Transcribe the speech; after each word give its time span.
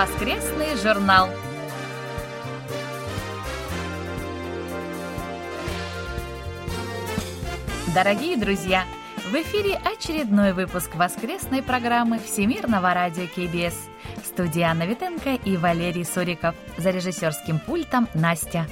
Воскресный 0.00 0.78
журнал. 0.82 1.28
Дорогие 7.94 8.38
друзья, 8.38 8.86
в 9.30 9.34
эфире 9.34 9.78
очередной 9.84 10.54
выпуск 10.54 10.94
воскресной 10.94 11.62
программы 11.62 12.18
Всемирного 12.18 12.94
радио 12.94 13.26
КБС. 13.26 13.74
В 14.22 14.26
студии 14.26 14.62
Анна 14.62 14.86
Витенко 14.86 15.34
и 15.34 15.58
Валерий 15.58 16.06
Суриков. 16.06 16.54
За 16.78 16.88
режиссерским 16.88 17.58
пультом 17.58 18.08
Настя. 18.14 18.66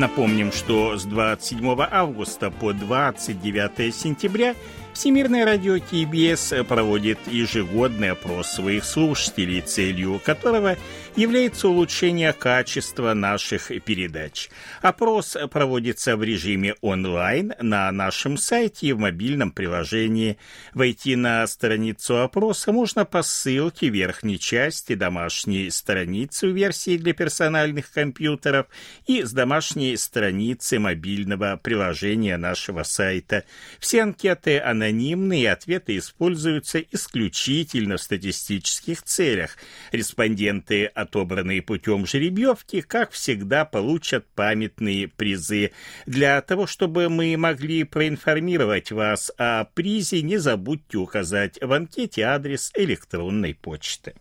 Напомним, 0.00 0.50
что 0.50 0.96
с 0.96 1.04
27 1.04 1.78
августа 1.90 2.50
по 2.50 2.72
29 2.72 3.94
сентября 3.94 4.54
Всемирное 4.92 5.44
радио 5.44 5.78
КБС 5.78 6.66
проводит 6.68 7.18
ежегодный 7.26 8.10
опрос 8.10 8.48
своих 8.48 8.84
слушателей, 8.84 9.60
целью 9.60 10.20
которого 10.24 10.76
является 11.16 11.68
улучшение 11.68 12.32
качества 12.32 13.14
наших 13.14 13.70
передач. 13.84 14.48
Опрос 14.82 15.36
проводится 15.50 16.16
в 16.16 16.22
режиме 16.22 16.74
онлайн 16.80 17.54
на 17.60 17.90
нашем 17.90 18.36
сайте 18.36 18.88
и 18.88 18.92
в 18.92 18.98
мобильном 18.98 19.50
приложении. 19.50 20.38
Войти 20.72 21.16
на 21.16 21.46
страницу 21.46 22.22
опроса 22.22 22.72
можно 22.72 23.04
по 23.04 23.22
ссылке 23.22 23.90
в 23.90 23.94
верхней 23.94 24.38
части 24.38 24.94
домашней 24.94 25.70
страницы 25.70 26.48
версии 26.48 26.96
для 26.96 27.12
персональных 27.12 27.90
компьютеров 27.90 28.66
и 29.06 29.22
с 29.22 29.32
домашней 29.32 29.96
страницы 29.96 30.78
мобильного 30.78 31.58
приложения 31.62 32.36
нашего 32.36 32.82
сайта. 32.82 33.44
Все 33.78 34.02
анкеты 34.02 34.60
анонимные, 34.60 35.50
ответы 35.52 35.98
используются 35.98 36.80
исключительно 36.80 37.96
в 37.96 38.02
статистических 38.02 39.02
целях. 39.02 39.56
Респонденты 39.92 40.86
отобранные 41.10 41.60
путем 41.60 42.06
жеребьевки, 42.06 42.80
как 42.80 43.10
всегда, 43.10 43.64
получат 43.64 44.26
памятные 44.34 45.08
призы. 45.08 45.72
Для 46.06 46.40
того, 46.40 46.66
чтобы 46.66 47.08
мы 47.08 47.36
могли 47.36 47.82
проинформировать 47.84 48.92
вас 48.92 49.32
о 49.36 49.64
призе, 49.64 50.22
не 50.22 50.38
забудьте 50.38 50.98
указать 50.98 51.58
в 51.60 51.72
анкете 51.72 52.22
адрес 52.22 52.70
электронной 52.74 53.54
почты. 53.54 54.14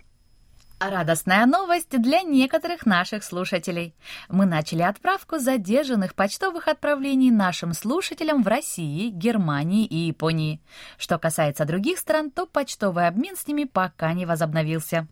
Радостная 0.79 1.45
новость 1.45 1.89
для 1.89 2.21
некоторых 2.21 2.85
наших 2.85 3.25
слушателей. 3.25 3.93
Мы 4.29 4.45
начали 4.45 4.81
отправку 4.81 5.37
задержанных 5.37 6.15
почтовых 6.15 6.69
отправлений 6.69 7.31
нашим 7.31 7.73
слушателям 7.73 8.43
в 8.43 8.47
России, 8.47 9.09
Германии 9.09 9.85
и 9.85 9.97
Японии. 9.97 10.61
Что 10.97 11.19
касается 11.19 11.65
других 11.65 11.99
стран, 11.99 12.31
то 12.31 12.45
почтовый 12.45 13.07
обмен 13.07 13.35
с 13.35 13.45
ними 13.45 13.65
пока 13.65 14.13
не 14.13 14.25
возобновился. 14.25 15.09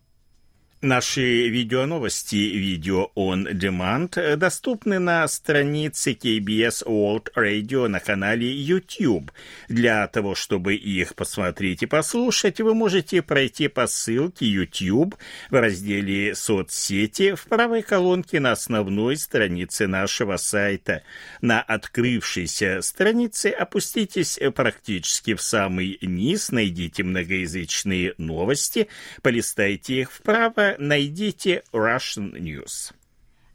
Наши 0.84 1.50
видеоновости, 1.50 2.36
видео 2.36 3.10
on 3.16 3.52
demand, 3.52 4.36
доступны 4.36 5.00
на 5.00 5.28
странице 5.28 6.12
KBS 6.12 6.86
World 6.86 7.30
Radio 7.36 7.88
на 7.88 8.00
канале 8.00 8.48
YouTube. 8.48 9.32
Для 9.70 10.06
того, 10.06 10.36
чтобы 10.36 10.76
их 10.76 11.16
посмотреть 11.16 11.82
и 11.82 11.88
послушать, 11.88 12.62
вы 12.62 12.76
можете 12.76 13.24
пройти 13.24 13.70
по 13.70 13.88
ссылке 13.88 14.46
YouTube 14.46 15.16
в 15.50 15.60
разделе 15.60 16.36
«Соцсети» 16.36 17.34
в 17.34 17.46
правой 17.48 17.82
колонке 17.82 18.40
на 18.40 18.52
основной 18.52 19.18
странице 19.18 19.88
нашего 19.88 20.38
сайта. 20.38 21.02
На 21.42 21.60
открывшейся 21.60 22.84
странице 22.84 23.48
опуститесь 23.48 24.40
практически 24.54 25.34
в 25.34 25.42
самый 25.42 25.98
низ, 26.04 26.52
найдите 26.52 27.02
многоязычные 27.02 28.14
новости, 28.20 28.90
полистайте 29.24 30.02
их 30.02 30.12
вправо, 30.12 30.67
найдите 30.78 31.64
Russian 31.72 32.34
News. 32.34 32.92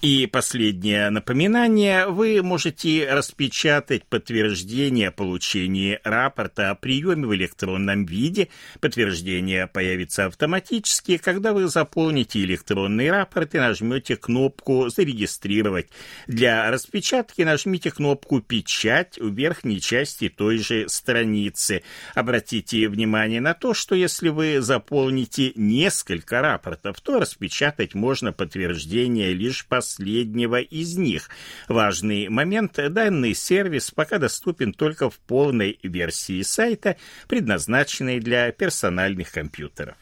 И 0.00 0.28
последнее 0.28 1.10
напоминание. 1.10 2.06
Вы 2.06 2.40
можете 2.40 3.12
распечатать 3.12 4.04
подтверждение 4.04 5.10
получения 5.10 6.00
рапорта 6.04 6.70
о 6.70 6.76
приеме 6.76 7.26
в 7.26 7.34
электронном 7.34 8.06
виде. 8.06 8.46
Подтверждение 8.78 9.66
появится 9.66 10.26
автоматически, 10.26 11.16
когда 11.16 11.52
вы 11.52 11.66
заполните 11.66 12.38
электронный 12.44 13.10
рапорт 13.10 13.56
и 13.56 13.58
нажмете 13.58 14.14
кнопку 14.14 14.88
«Зарегистрировать». 14.88 15.88
Для 16.28 16.70
распечатки 16.70 17.42
нажмите 17.42 17.90
кнопку 17.90 18.40
«Печать» 18.40 19.18
в 19.18 19.34
верхней 19.34 19.80
части 19.80 20.28
той 20.28 20.58
же 20.58 20.88
страницы. 20.88 21.82
Обратите 22.14 22.88
внимание 22.88 23.40
на 23.40 23.52
то, 23.52 23.74
что 23.74 23.96
если 23.96 24.28
вы 24.28 24.60
заполните 24.60 25.50
несколько 25.56 26.40
рапортов, 26.40 27.00
то 27.00 27.18
распечатать 27.18 27.94
можно 27.94 28.32
подтверждение 28.32 29.32
лишь 29.32 29.66
по 29.66 29.87
последнего 29.88 30.60
из 30.60 30.96
них. 30.98 31.30
Важный 31.66 32.28
момент– 32.28 32.78
данный 32.90 33.34
сервис 33.34 33.90
пока 33.90 34.18
доступен 34.18 34.72
только 34.74 35.08
в 35.08 35.18
полной 35.18 35.78
версии 35.82 36.42
сайта, 36.42 36.96
предназначенной 37.26 38.20
для 38.20 38.52
персональных 38.52 39.32
компьютеров. 39.32 39.96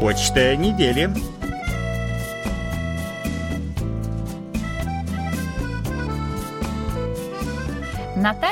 Почта 0.00 0.56
недели. 0.56 1.39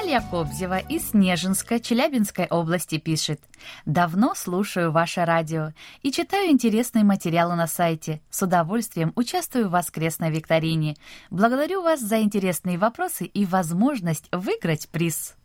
Наталья 0.09 0.31
Кобзева 0.31 0.79
из 0.79 1.11
Снежинска, 1.11 1.81
Челябинской 1.81 2.47
области 2.47 2.97
пишет. 2.97 3.43
«Давно 3.85 4.35
слушаю 4.35 4.91
ваше 4.91 5.27
радио 5.27 5.75
и 6.01 6.11
читаю 6.11 6.51
интересные 6.51 7.05
материалы 7.05 7.57
на 7.57 7.67
сайте. 7.67 8.23
С 8.31 8.41
удовольствием 8.41 9.13
участвую 9.17 9.69
в 9.69 9.73
воскресной 9.73 10.31
викторине. 10.31 10.97
Благодарю 11.29 11.83
вас 11.83 12.01
за 12.01 12.23
интересные 12.23 12.79
вопросы 12.79 13.27
и 13.27 13.45
возможность 13.45 14.31
выиграть 14.33 14.89
приз». 14.89 15.37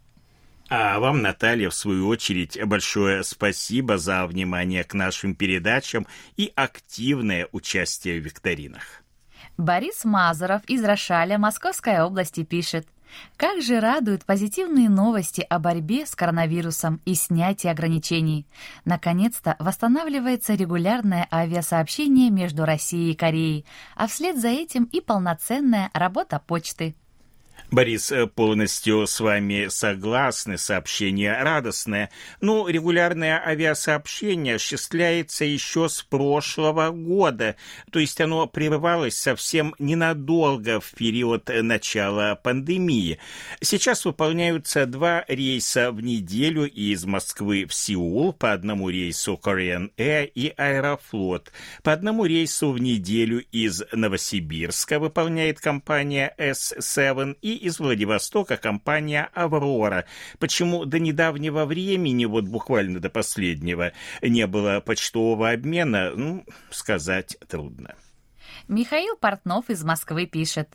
А 0.69 0.97
вам, 0.99 1.21
Наталья, 1.21 1.69
в 1.69 1.75
свою 1.75 2.07
очередь, 2.07 2.57
большое 2.63 3.25
спасибо 3.25 3.97
за 3.97 4.25
внимание 4.25 4.85
к 4.85 4.93
нашим 4.93 5.35
передачам 5.35 6.07
и 6.37 6.53
активное 6.55 7.49
участие 7.51 8.21
в 8.21 8.23
викторинах. 8.23 9.03
Борис 9.57 10.05
Мазуров 10.05 10.63
из 10.67 10.85
Рошаля 10.85 11.37
Московской 11.37 12.01
области 12.01 12.43
пишет. 12.43 12.87
Как 13.37 13.61
же 13.61 13.79
радуют 13.79 14.25
позитивные 14.25 14.89
новости 14.89 15.45
о 15.49 15.59
борьбе 15.59 16.05
с 16.05 16.15
коронавирусом 16.15 17.01
и 17.05 17.15
снятии 17.15 17.67
ограничений. 17.67 18.47
Наконец-то 18.85 19.55
восстанавливается 19.59 20.53
регулярное 20.53 21.27
авиасообщение 21.31 22.29
между 22.29 22.65
Россией 22.65 23.11
и 23.11 23.15
Кореей, 23.15 23.65
а 23.95 24.07
вслед 24.07 24.39
за 24.39 24.49
этим 24.49 24.85
и 24.85 25.01
полноценная 25.01 25.89
работа 25.93 26.39
почты. 26.39 26.95
Борис, 27.73 28.11
э, 28.11 28.27
полностью 28.27 29.07
с 29.07 29.19
вами 29.19 29.67
согласны, 29.67 30.59
сообщение 30.59 31.41
радостное. 31.41 32.11
Но 32.39 32.69
регулярное 32.69 33.41
авиасообщение 33.43 34.55
осуществляется 34.55 35.43
еще 35.43 35.89
с 35.89 36.03
прошлого 36.03 36.91
года, 36.91 37.55
то 37.91 37.97
есть 37.97 38.21
оно 38.21 38.45
прерывалось 38.45 39.17
совсем 39.17 39.73
ненадолго 39.79 40.79
в 40.79 40.91
период 40.91 41.49
начала 41.49 42.35
пандемии. 42.35 43.17
Сейчас 43.59 44.05
выполняются 44.05 44.85
два 44.85 45.25
рейса 45.27 45.91
в 45.91 45.99
неделю 45.99 46.69
из 46.69 47.05
Москвы 47.05 47.65
в 47.65 47.73
Сеул, 47.73 48.33
по 48.33 48.53
одному 48.53 48.89
рейсу 48.89 49.39
Korean 49.43 49.91
Air 49.97 50.25
и 50.25 50.53
Аэрофлот. 50.55 51.51
По 51.81 51.91
одному 51.91 52.25
рейсу 52.25 52.71
в 52.71 52.79
неделю 52.79 53.43
из 53.51 53.81
Новосибирска 53.91 54.99
выполняет 54.99 55.59
компания 55.59 56.35
S7 56.37 57.37
и 57.43 57.55
из 57.55 57.79
Владивостока 57.79 58.55
компания 58.57 59.29
«Аврора». 59.33 60.05
Почему 60.39 60.85
до 60.85 60.97
недавнего 60.97 61.65
времени, 61.65 62.25
вот 62.25 62.45
буквально 62.45 62.99
до 62.99 63.09
последнего, 63.09 63.91
не 64.21 64.47
было 64.47 64.79
почтового 64.79 65.51
обмена, 65.51 66.11
ну, 66.15 66.45
сказать 66.71 67.37
трудно. 67.47 67.95
Михаил 68.69 69.17
Портнов 69.17 69.69
из 69.69 69.83
Москвы 69.83 70.25
пишет. 70.25 70.69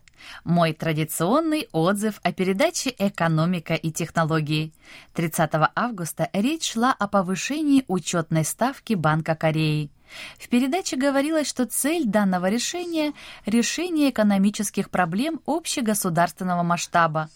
Мой 0.45 0.75
традиционный 0.75 1.69
отзыв 1.73 2.21
о 2.23 2.33
передаче 2.33 2.95
«Экономика 2.99 3.75
и 3.75 3.91
технологии». 3.91 4.73
30 5.15 5.51
августа 5.75 6.29
речь 6.35 6.73
шла 6.73 6.93
о 6.93 7.09
повышении 7.09 7.85
учетной 7.89 8.45
ставки 8.45 8.93
Банка 8.93 9.35
Кореи. 9.35 9.91
В 10.39 10.49
передаче 10.49 10.97
говорилось, 10.97 11.49
что 11.49 11.67
цель 11.67 12.05
данного 12.07 12.49
решения– 12.49 13.13
решение 13.47 14.11
экономических 14.11 14.91
проблем 14.91 15.41
общегосударственного 15.47 16.63
масштаба. 16.63 17.29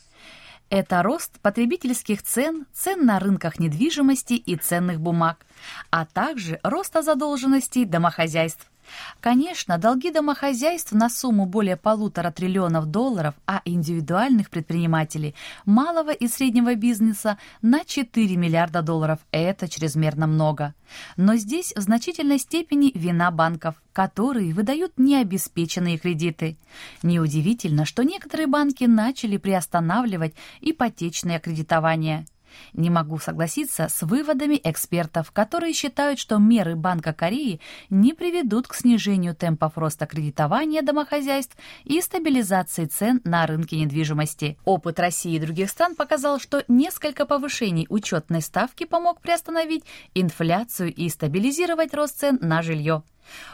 Это 0.70 1.02
рост 1.02 1.38
потребительских 1.40 2.22
цен, 2.22 2.64
цен 2.72 3.04
на 3.04 3.18
рынках 3.18 3.58
недвижимости 3.58 4.32
и 4.32 4.56
ценных 4.56 5.00
бумаг, 5.00 5.44
а 5.90 6.06
также 6.06 6.60
роста 6.62 7.02
задолженностей 7.02 7.84
домохозяйств. 7.84 8.71
Конечно, 9.20 9.78
долги 9.78 10.10
домохозяйств 10.10 10.92
на 10.92 11.08
сумму 11.08 11.46
более 11.46 11.76
полутора 11.76 12.30
триллионов 12.30 12.86
долларов, 12.86 13.34
а 13.46 13.62
индивидуальных 13.64 14.50
предпринимателей, 14.50 15.34
малого 15.64 16.10
и 16.10 16.28
среднего 16.28 16.74
бизнеса 16.74 17.38
на 17.62 17.84
4 17.84 18.36
миллиарда 18.36 18.82
долларов– 18.82 19.18
это 19.30 19.68
чрезмерно 19.68 20.26
много. 20.26 20.74
Но 21.16 21.36
здесь 21.36 21.72
в 21.74 21.80
значительной 21.80 22.38
степени 22.38 22.92
вина 22.94 23.30
банков, 23.30 23.76
которые 23.92 24.52
выдают 24.52 24.92
необеспеченные 24.98 25.98
кредиты. 25.98 26.56
Неудивительно, 27.02 27.84
что 27.84 28.02
некоторые 28.02 28.46
банки 28.46 28.84
начали 28.84 29.36
приостанавливать 29.36 30.34
ипотечное 30.60 31.38
кредитование– 31.38 32.26
не 32.72 32.90
могу 32.90 33.18
согласиться 33.18 33.88
с 33.88 34.02
выводами 34.02 34.60
экспертов, 34.62 35.30
которые 35.32 35.72
считают, 35.72 36.18
что 36.18 36.38
меры 36.38 36.76
Банка 36.76 37.12
Кореи 37.12 37.60
не 37.90 38.12
приведут 38.12 38.68
к 38.68 38.74
снижению 38.74 39.34
темпов 39.34 39.76
роста 39.76 40.06
кредитования 40.06 40.82
домохозяйств 40.82 41.56
и 41.84 42.00
стабилизации 42.00 42.86
цен 42.86 43.20
на 43.24 43.46
рынке 43.46 43.76
недвижимости. 43.76 44.58
Опыт 44.64 44.98
России 45.00 45.34
и 45.34 45.40
других 45.40 45.70
стран 45.70 45.94
показал, 45.94 46.38
что 46.38 46.64
несколько 46.68 47.26
повышений 47.26 47.86
учетной 47.88 48.42
ставки 48.42 48.84
помог 48.84 49.20
приостановить 49.20 49.84
инфляцию 50.14 50.92
и 50.94 51.08
стабилизировать 51.08 51.94
рост 51.94 52.18
цен 52.18 52.38
на 52.40 52.62
жилье. 52.62 53.02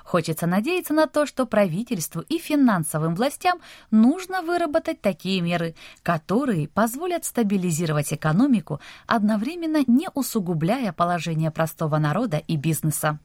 Хочется 0.05 0.47
надеяться 0.47 0.95
на 0.95 1.07
то, 1.07 1.27
что 1.27 1.47
правительству 1.47 2.23
и 2.23 2.39
финансовым 2.39 3.15
властям 3.15 3.61
нужно 3.91 4.43
выработать 4.43 5.01
такие 5.01 5.41
меры, 5.41 5.75
которые 6.03 6.69
позволят 6.69 7.25
стабилизировать 7.25 8.13
экономику, 8.13 8.81
одновременно 9.07 9.83
не 9.87 10.09
усугубляя 10.15 10.93
положение 10.93 11.51
простого 11.51 11.99
народа 11.99 12.39
и 12.39 12.57
бизнеса. 12.57 13.19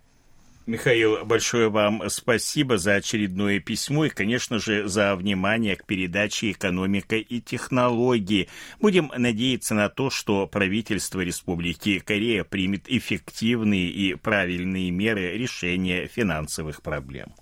Михаил, 0.65 1.25
большое 1.25 1.69
вам 1.69 2.03
спасибо 2.09 2.77
за 2.77 2.95
очередное 2.95 3.59
письмо 3.59 4.05
и, 4.05 4.09
конечно 4.09 4.59
же, 4.59 4.87
за 4.87 5.13
внимание 5.17 5.75
к 5.75 5.85
передаче 5.85 6.51
«Экономика 6.51 7.17
и 7.17 7.41
технологии». 7.41 8.47
Будем 8.79 9.11
надеяться 9.17 9.75
на 9.75 9.89
то, 9.89 10.09
что 10.09 10.47
правительство 10.47 11.19
Республики 11.19 11.99
Корея 11.99 12.45
примет 12.45 12.83
эффективные 12.87 13.89
и 13.89 14.15
правильные 14.15 14.89
меры 14.89 15.37
решения 15.37 16.07
финансовых 16.07 16.81
проблем. 16.81 17.33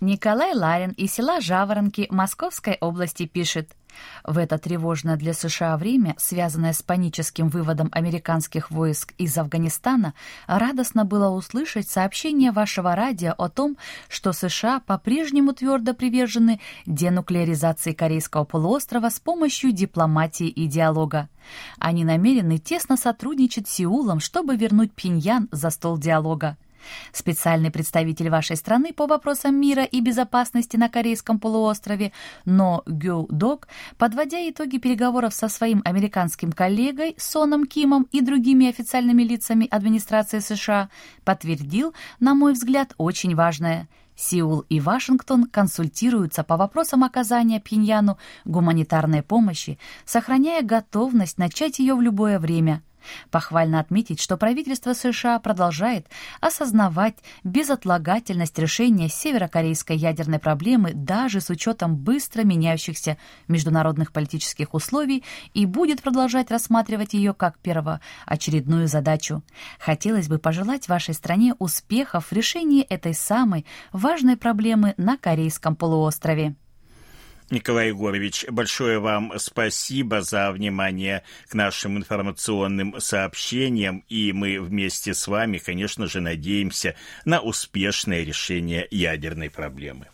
Николай 0.00 0.52
Ларин 0.52 0.90
из 0.90 1.14
села 1.14 1.40
Жаворонки 1.40 2.06
Московской 2.10 2.76
области 2.80 3.24
пишет– 3.26 3.70
в 4.24 4.38
это 4.38 4.58
тревожное 4.58 5.16
для 5.16 5.34
США 5.34 5.76
время, 5.76 6.14
связанное 6.18 6.72
с 6.72 6.82
паническим 6.82 7.48
выводом 7.48 7.88
американских 7.92 8.70
войск 8.70 9.14
из 9.18 9.36
Афганистана, 9.36 10.14
радостно 10.46 11.04
было 11.04 11.28
услышать 11.28 11.88
сообщение 11.88 12.52
вашего 12.52 12.94
радио 12.94 13.34
о 13.36 13.48
том, 13.48 13.76
что 14.08 14.32
США 14.32 14.80
по-прежнему 14.80 15.52
твердо 15.52 15.94
привержены 15.94 16.60
денуклеаризации 16.86 17.92
Корейского 17.92 18.44
полуострова 18.44 19.10
с 19.10 19.20
помощью 19.20 19.72
дипломатии 19.72 20.48
и 20.48 20.66
диалога. 20.66 21.28
Они 21.78 22.04
намерены 22.04 22.58
тесно 22.58 22.96
сотрудничать 22.96 23.68
с 23.68 23.72
Сеулом, 23.72 24.20
чтобы 24.20 24.56
вернуть 24.56 24.92
Пиньян 24.92 25.48
за 25.50 25.70
стол 25.70 25.98
диалога. 25.98 26.56
Специальный 27.12 27.70
представитель 27.70 28.30
вашей 28.30 28.56
страны 28.56 28.92
по 28.92 29.06
вопросам 29.06 29.54
мира 29.60 29.84
и 29.84 30.00
безопасности 30.00 30.76
на 30.76 30.88
Корейском 30.88 31.38
полуострове 31.38 32.12
Но 32.44 32.82
Гю 32.86 33.26
Док, 33.30 33.68
подводя 33.98 34.38
итоги 34.48 34.78
переговоров 34.78 35.34
со 35.34 35.48
своим 35.48 35.82
американским 35.84 36.52
коллегой 36.52 37.14
Соном 37.18 37.66
Кимом 37.66 38.08
и 38.12 38.20
другими 38.20 38.68
официальными 38.68 39.22
лицами 39.22 39.66
администрации 39.70 40.40
США, 40.40 40.88
подтвердил, 41.24 41.94
на 42.20 42.34
мой 42.34 42.52
взгляд, 42.52 42.94
очень 42.98 43.34
важное– 43.34 43.88
Сеул 44.14 44.60
и 44.68 44.78
Вашингтон 44.78 45.44
консультируются 45.46 46.44
по 46.44 46.56
вопросам 46.56 47.02
оказания 47.02 47.60
Пхеньяну 47.60 48.18
гуманитарной 48.44 49.22
помощи, 49.22 49.78
сохраняя 50.04 50.62
готовность 50.62 51.38
начать 51.38 51.78
ее 51.78 51.94
в 51.94 52.02
любое 52.02 52.38
время– 52.38 52.82
Похвально 53.30 53.80
отметить, 53.80 54.20
что 54.20 54.36
правительство 54.36 54.92
США 54.92 55.38
продолжает 55.38 56.06
осознавать 56.40 57.16
безотлагательность 57.44 58.58
решения 58.58 59.08
северокорейской 59.08 59.96
ядерной 59.96 60.38
проблемы 60.38 60.92
даже 60.94 61.40
с 61.40 61.50
учетом 61.50 61.96
быстро 61.96 62.42
меняющихся 62.42 63.18
международных 63.48 64.12
политических 64.12 64.74
условий 64.74 65.24
и 65.54 65.66
будет 65.66 66.02
продолжать 66.02 66.50
рассматривать 66.50 67.14
ее 67.14 67.34
как 67.34 67.58
первоочередную 67.58 68.88
задачу. 68.88 69.42
Хотелось 69.78 70.28
бы 70.28 70.38
пожелать 70.38 70.88
вашей 70.88 71.14
стране 71.14 71.54
успехов 71.58 72.26
в 72.26 72.32
решении 72.32 72.82
этой 72.82 73.14
самой 73.14 73.66
важной 73.92 74.36
проблемы 74.36 74.94
на 74.96 75.16
Корейском 75.16 75.76
полуострове. 75.76 76.54
Николай 77.52 77.88
Егорович, 77.88 78.46
большое 78.48 78.98
вам 78.98 79.34
спасибо 79.36 80.22
за 80.22 80.50
внимание 80.52 81.22
к 81.50 81.54
нашим 81.54 81.98
информационным 81.98 82.98
сообщениям, 82.98 84.06
и 84.08 84.32
мы 84.32 84.58
вместе 84.58 85.12
с 85.12 85.28
вами, 85.28 85.58
конечно 85.58 86.06
же, 86.06 86.22
надеемся 86.22 86.96
на 87.26 87.40
успешное 87.40 88.24
решение 88.24 88.88
ядерной 88.90 89.50
проблемы. 89.50 90.06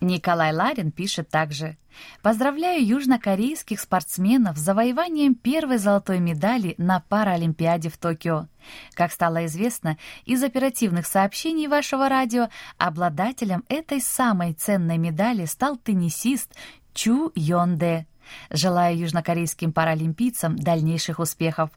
Николай 0.00 0.52
Ларин 0.52 0.90
пишет 0.92 1.28
также 1.30 1.76
«Поздравляю 2.22 2.86
южнокорейских 2.86 3.80
спортсменов 3.80 4.58
с 4.58 4.60
завоеванием 4.60 5.34
первой 5.34 5.78
золотой 5.78 6.18
медали 6.18 6.74
на 6.76 7.00
Паралимпиаде 7.00 7.88
в 7.88 7.96
Токио. 7.96 8.48
Как 8.92 9.10
стало 9.12 9.46
известно 9.46 9.96
из 10.26 10.42
оперативных 10.42 11.06
сообщений 11.06 11.68
вашего 11.68 12.08
радио, 12.10 12.48
обладателем 12.76 13.64
этой 13.68 14.02
самой 14.02 14.52
ценной 14.52 14.98
медали 14.98 15.46
стал 15.46 15.76
теннисист 15.76 16.54
Чу 16.92 17.32
Йон 17.34 17.78
Дэ. 17.78 18.04
Желаю 18.50 18.98
южнокорейским 18.98 19.72
паралимпийцам 19.72 20.56
дальнейших 20.56 21.18
успехов. 21.18 21.70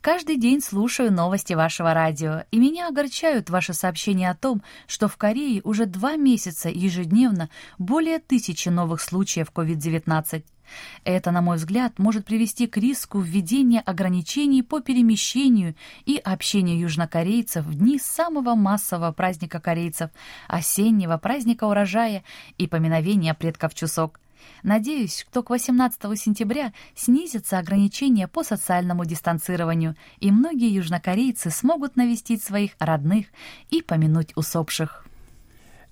Каждый 0.00 0.36
день 0.36 0.60
слушаю 0.60 1.12
новости 1.12 1.54
вашего 1.54 1.94
радио, 1.94 2.44
и 2.50 2.58
меня 2.58 2.88
огорчают 2.88 3.50
ваши 3.50 3.72
сообщения 3.72 4.30
о 4.30 4.36
том, 4.36 4.62
что 4.86 5.08
в 5.08 5.16
Корее 5.16 5.60
уже 5.64 5.86
два 5.86 6.16
месяца 6.16 6.68
ежедневно 6.68 7.50
более 7.78 8.18
тысячи 8.18 8.68
новых 8.68 9.00
случаев 9.00 9.48
COVID-19. 9.54 10.44
Это, 11.04 11.30
на 11.30 11.40
мой 11.40 11.56
взгляд, 11.56 11.98
может 11.98 12.24
привести 12.24 12.66
к 12.66 12.76
риску 12.76 13.20
введения 13.20 13.80
ограничений 13.80 14.62
по 14.62 14.80
перемещению 14.80 15.74
и 16.04 16.16
общению 16.16 16.78
южнокорейцев 16.78 17.64
в 17.64 17.74
дни 17.74 17.98
самого 17.98 18.54
массового 18.54 19.12
праздника 19.12 19.60
корейцев, 19.60 20.10
осеннего 20.48 21.16
праздника 21.18 21.64
урожая 21.64 22.24
и 22.58 22.66
поминовения 22.66 23.34
предков 23.34 23.74
Чусок. 23.74 24.20
Надеюсь, 24.62 25.26
что 25.30 25.42
к 25.42 25.50
18 25.50 26.18
сентября 26.18 26.72
снизятся 26.94 27.58
ограничения 27.58 28.28
по 28.28 28.42
социальному 28.42 29.04
дистанцированию, 29.04 29.96
и 30.18 30.30
многие 30.30 30.72
южнокорейцы 30.72 31.50
смогут 31.50 31.96
навестить 31.96 32.42
своих 32.42 32.72
родных 32.78 33.26
и 33.70 33.82
помянуть 33.82 34.32
усопших. 34.36 35.05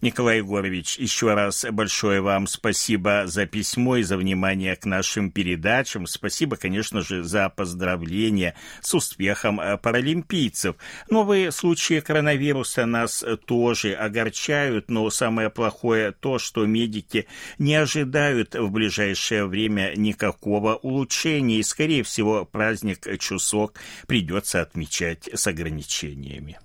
Николай 0.00 0.38
Егорович, 0.38 0.98
еще 0.98 1.32
раз 1.32 1.64
большое 1.70 2.20
вам 2.20 2.46
спасибо 2.46 3.22
за 3.26 3.46
письмо 3.46 3.96
и 3.96 4.02
за 4.02 4.16
внимание 4.16 4.76
к 4.76 4.84
нашим 4.84 5.30
передачам. 5.30 6.06
Спасибо, 6.06 6.56
конечно 6.56 7.00
же, 7.00 7.22
за 7.22 7.48
поздравления 7.48 8.54
с 8.82 8.94
успехом 8.94 9.60
э, 9.60 9.78
паралимпийцев. 9.78 10.76
Новые 11.08 11.52
случаи 11.52 12.00
коронавируса 12.00 12.84
нас 12.84 13.24
тоже 13.46 13.94
огорчают, 13.94 14.90
но 14.90 15.08
самое 15.08 15.48
плохое 15.48 16.12
то, 16.12 16.38
что 16.38 16.66
медики 16.66 17.26
не 17.58 17.74
ожидают 17.74 18.54
в 18.54 18.70
ближайшее 18.70 19.46
время 19.46 19.94
никакого 19.96 20.74
улучшения, 20.74 21.60
и, 21.60 21.62
скорее 21.62 22.02
всего, 22.02 22.44
праздник 22.44 23.06
Чусок 23.18 23.74
придется 24.06 24.60
отмечать 24.60 25.28
с 25.32 25.46
ограничениями. 25.46 26.58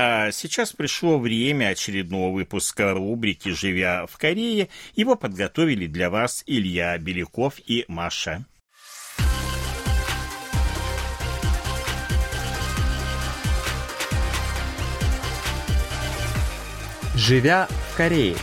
А 0.00 0.30
сейчас 0.30 0.72
пришло 0.72 1.18
время 1.18 1.70
очередного 1.70 2.32
выпуска 2.32 2.92
рубрики 2.92 3.48
«Живя 3.48 4.06
в 4.06 4.16
Корее». 4.16 4.68
Его 4.94 5.16
подготовили 5.16 5.88
для 5.88 6.08
вас 6.08 6.44
Илья 6.46 6.96
Беляков 6.98 7.54
и 7.66 7.84
Маша. 7.88 8.44
Живя 17.16 17.66
в 17.90 17.96
Корее. 17.96 18.36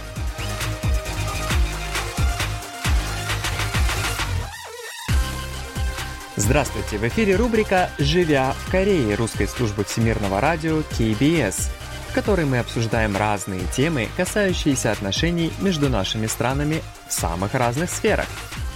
Здравствуйте! 6.38 6.98
В 6.98 7.04
эфире 7.08 7.38
рубрика 7.38 7.90
«Живя 7.98 8.52
в 8.52 8.70
Корее» 8.70 9.16
русской 9.16 9.48
службы 9.48 9.86
всемирного 9.86 10.42
радио 10.42 10.80
KBS, 10.80 11.70
в 12.10 12.14
которой 12.14 12.46
мы 12.46 12.60
обсуждаем 12.60 13.16
разные 13.16 13.62
темы, 13.74 14.10
касающиеся 14.18 14.92
отношений 14.92 15.54
между 15.62 15.88
нашими 15.88 16.28
странами 16.28 16.84
в 17.08 17.14
самых 17.14 17.54
разных 17.54 17.90
сферах. 17.90 18.28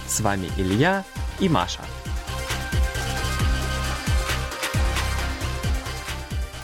С 0.08 0.20
вами 0.20 0.48
Илья 0.56 1.04
и 1.38 1.50
Маша. 1.50 1.82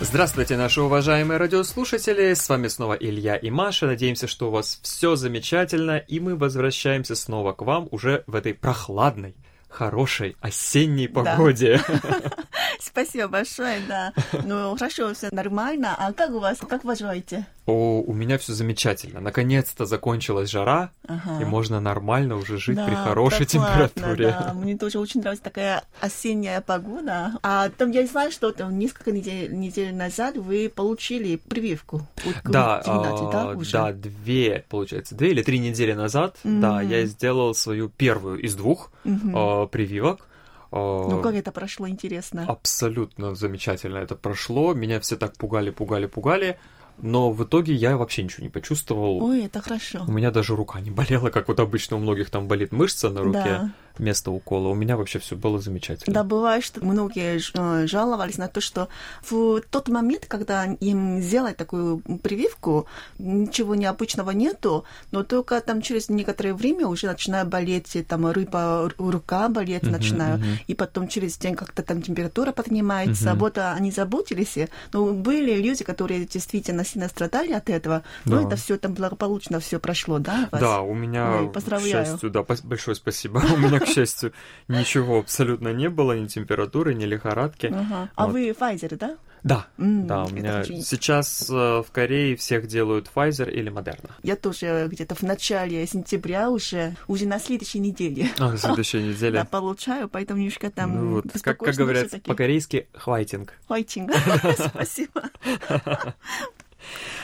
Здравствуйте, 0.01 0.57
наши 0.57 0.81
уважаемые 0.81 1.37
радиослушатели! 1.37 2.33
С 2.33 2.49
вами 2.49 2.69
снова 2.69 2.95
Илья 2.95 3.37
и 3.37 3.51
Маша. 3.51 3.87
Надеемся, 3.87 4.27
что 4.29 4.49
у 4.49 4.51
вас 4.51 4.81
все 4.83 5.15
замечательно, 5.15 5.99
и 5.99 6.21
мы 6.21 6.37
возвращаемся 6.37 7.17
снова 7.17 7.53
к 7.53 7.61
вам 7.61 7.87
уже 7.91 8.25
в 8.27 8.35
этой 8.35 8.55
прохладной, 8.55 9.37
хорошей 9.77 10.37
осенней 10.41 11.07
погоде. 11.09 11.81
Спасибо 12.81 13.29
большое, 13.29 13.81
да. 13.89 14.13
Ну, 14.45 14.77
хорошо, 14.77 15.15
все 15.15 15.29
нормально. 15.33 15.95
А 15.99 16.13
как 16.13 16.31
у 16.31 16.39
вас, 16.39 16.59
как 16.59 16.83
поживаете? 16.83 17.47
О, 17.67 18.01
у 18.01 18.13
меня 18.13 18.39
все 18.39 18.53
замечательно. 18.53 19.21
Наконец-то 19.21 19.87
закончилась 19.87 20.49
жара, 20.49 20.91
ага. 21.09 21.43
и 21.43 21.45
можно 21.45 21.81
нормально 21.81 22.37
уже 22.37 22.59
жить 22.59 22.77
да, 22.77 22.87
при 22.87 22.95
хорошей 22.95 23.45
температуре. 23.45 24.29
Да, 24.29 24.55
мне 24.55 24.77
тоже 24.77 25.01
очень 25.01 25.21
нравится 25.21 25.43
такая 25.43 25.83
осенняя 26.01 26.61
погода. 26.61 27.33
А 27.43 27.69
там 27.71 27.91
я 27.91 28.07
знаю, 28.07 28.31
что 28.31 28.53
там 28.53 28.79
несколько 28.79 29.11
недель, 29.11 29.53
недель 29.53 29.93
назад 29.93 30.37
вы 30.37 30.71
получили 30.73 31.37
прививку. 31.37 32.07
Да, 32.45 32.81
а, 32.87 33.33
да, 33.33 33.47
уже? 33.49 33.73
да, 33.73 33.93
две, 33.93 34.65
получается, 34.69 35.17
две 35.17 35.31
или 35.31 35.43
три 35.43 35.59
недели 35.59 35.93
назад, 35.93 36.37
mm-hmm. 36.45 36.61
да, 36.61 36.83
я 36.83 37.05
сделал 37.07 37.53
свою 37.55 37.89
первую 37.89 38.41
из 38.41 38.55
двух 38.55 38.93
mm-hmm. 39.05 39.33
а, 39.35 39.67
прививок. 39.67 40.29
А, 40.77 41.09
ну 41.09 41.23
как 41.23 41.35
это 41.35 41.53
прошло, 41.53 41.89
интересно? 41.89 42.45
Абсолютно 42.47 43.35
замечательно 43.35 43.99
это 43.99 44.15
прошло. 44.15 44.75
Меня 44.75 45.01
все 45.01 45.17
так 45.17 45.37
пугали, 45.37 45.71
пугали, 45.71 46.07
пугали 46.07 46.59
но 46.99 47.31
в 47.31 47.45
итоге 47.45 47.75
я 47.75 47.97
вообще 47.97 48.23
ничего 48.23 48.45
не 48.45 48.49
почувствовал. 48.49 49.23
Ой, 49.23 49.45
это 49.45 49.61
хорошо. 49.61 50.05
У 50.09 50.13
меня 50.13 50.31
даже 50.31 50.57
рука 50.57 50.81
не 50.81 50.91
болела, 50.91 51.29
как 51.31 51.49
вот 51.49 51.61
обычно 51.61 51.97
у 51.97 52.01
многих 52.01 52.31
там 52.31 52.49
болит 52.49 52.73
мышца 52.73 53.11
на 53.11 53.23
руке. 53.23 53.43
Да 53.45 53.71
место 53.99 54.31
укола. 54.31 54.69
У 54.69 54.75
меня 54.75 54.97
вообще 54.97 55.19
все 55.19 55.37
было 55.37 55.59
замечательно. 55.59 56.15
Да, 56.15 56.25
бывает, 56.25 56.65
что 56.65 56.85
многие 56.85 57.41
э, 57.55 57.87
жаловались 57.87 58.39
на 58.39 58.49
то, 58.49 58.61
что 58.61 58.89
в 59.23 59.61
тот 59.71 59.89
момент, 59.89 60.27
когда 60.27 60.65
им 60.65 61.21
сделать 61.21 61.57
такую 61.57 61.99
прививку, 62.23 62.87
ничего 63.19 63.75
необычного 63.75 64.31
нету, 64.31 64.85
но 65.11 65.23
только 65.23 65.61
там 65.61 65.83
через 65.83 66.09
некоторое 66.09 66.55
время 66.55 66.87
уже 66.87 67.07
начинает 67.07 67.49
болеть, 67.49 67.97
там 68.09 68.27
рыба, 68.27 68.91
рука 68.99 69.49
болеть 69.49 69.83
uh-huh, 69.83 69.91
начинает, 69.91 70.41
uh-huh. 70.41 70.59
и 70.67 70.75
потом 70.75 71.09
через 71.09 71.37
день 71.39 71.55
как-то 71.55 71.83
там 71.83 72.03
температура 72.03 72.53
поднимается. 72.53 73.31
Uh-huh. 73.31 73.39
Вот 73.39 73.59
они 73.59 73.91
заботились, 73.91 74.57
но 74.93 75.13
были 75.13 75.61
люди, 75.61 75.85
которые 75.85 76.27
действительно 76.27 76.85
сильно 76.85 77.09
страдали 77.09 77.53
от 77.53 77.71
этого, 77.71 78.03
но 78.25 78.47
это 78.47 78.57
все 78.57 78.77
там 78.77 78.95
благополучно 78.95 79.61
все 79.61 79.79
прошло, 79.79 80.19
да? 80.19 80.49
Вас? 80.51 80.61
Да, 80.61 80.81
у 80.81 80.95
меня, 80.95 81.51
поздравляю. 81.53 82.05
к 82.05 82.09
счастью, 82.09 82.31
да, 82.31 82.43
большое 82.43 82.95
спасибо. 82.95 83.43
У 83.55 83.57
меня, 83.57 83.81
к 83.87 83.95
счастью, 83.95 84.33
ничего 84.69 85.19
абсолютно 85.19 85.73
не 85.73 85.89
было, 85.89 86.13
ни 86.13 86.27
температуры, 86.27 86.95
ни 86.95 87.05
лихорадки. 87.05 87.67
Ага. 87.67 88.11
А 88.15 88.27
вот. 88.27 88.33
вы 88.33 88.51
Pfizer, 88.51 88.97
да? 88.97 89.17
Да, 89.47 89.69
mm, 89.79 90.07
да, 90.07 90.25
у 90.25 90.31
меня 90.31 90.59
очень... 90.59 90.83
сейчас 90.83 91.49
э, 91.49 91.55
в 91.55 91.87
Корее 91.93 92.35
всех 92.35 92.67
делают 92.67 93.09
Pfizer 93.15 93.49
или 93.49 93.71
Moderna. 93.71 94.11
Я 94.25 94.35
тоже 94.35 94.89
где-то 94.91 95.15
в 95.15 95.23
начале 95.23 95.87
сентября 95.87 96.51
уже, 96.51 96.97
уже 97.07 97.27
на 97.27 97.39
следующей 97.39 97.79
неделе. 97.79 98.29
А, 98.39 98.51
на 98.51 98.59
следующей 98.59 99.03
неделе. 99.09 99.39
Да, 99.39 99.45
получаю, 99.45 100.09
поэтому 100.09 100.41
немножко 100.41 100.69
там 100.71 100.97
ну, 100.97 101.11
вот, 101.13 101.27
как, 101.43 101.59
как 101.59 101.77
говорят 101.77 102.11
по-корейски, 102.25 102.89
хвайтинг. 102.93 103.53
Хвайтинг, 103.69 104.13
спасибо. 104.73 105.31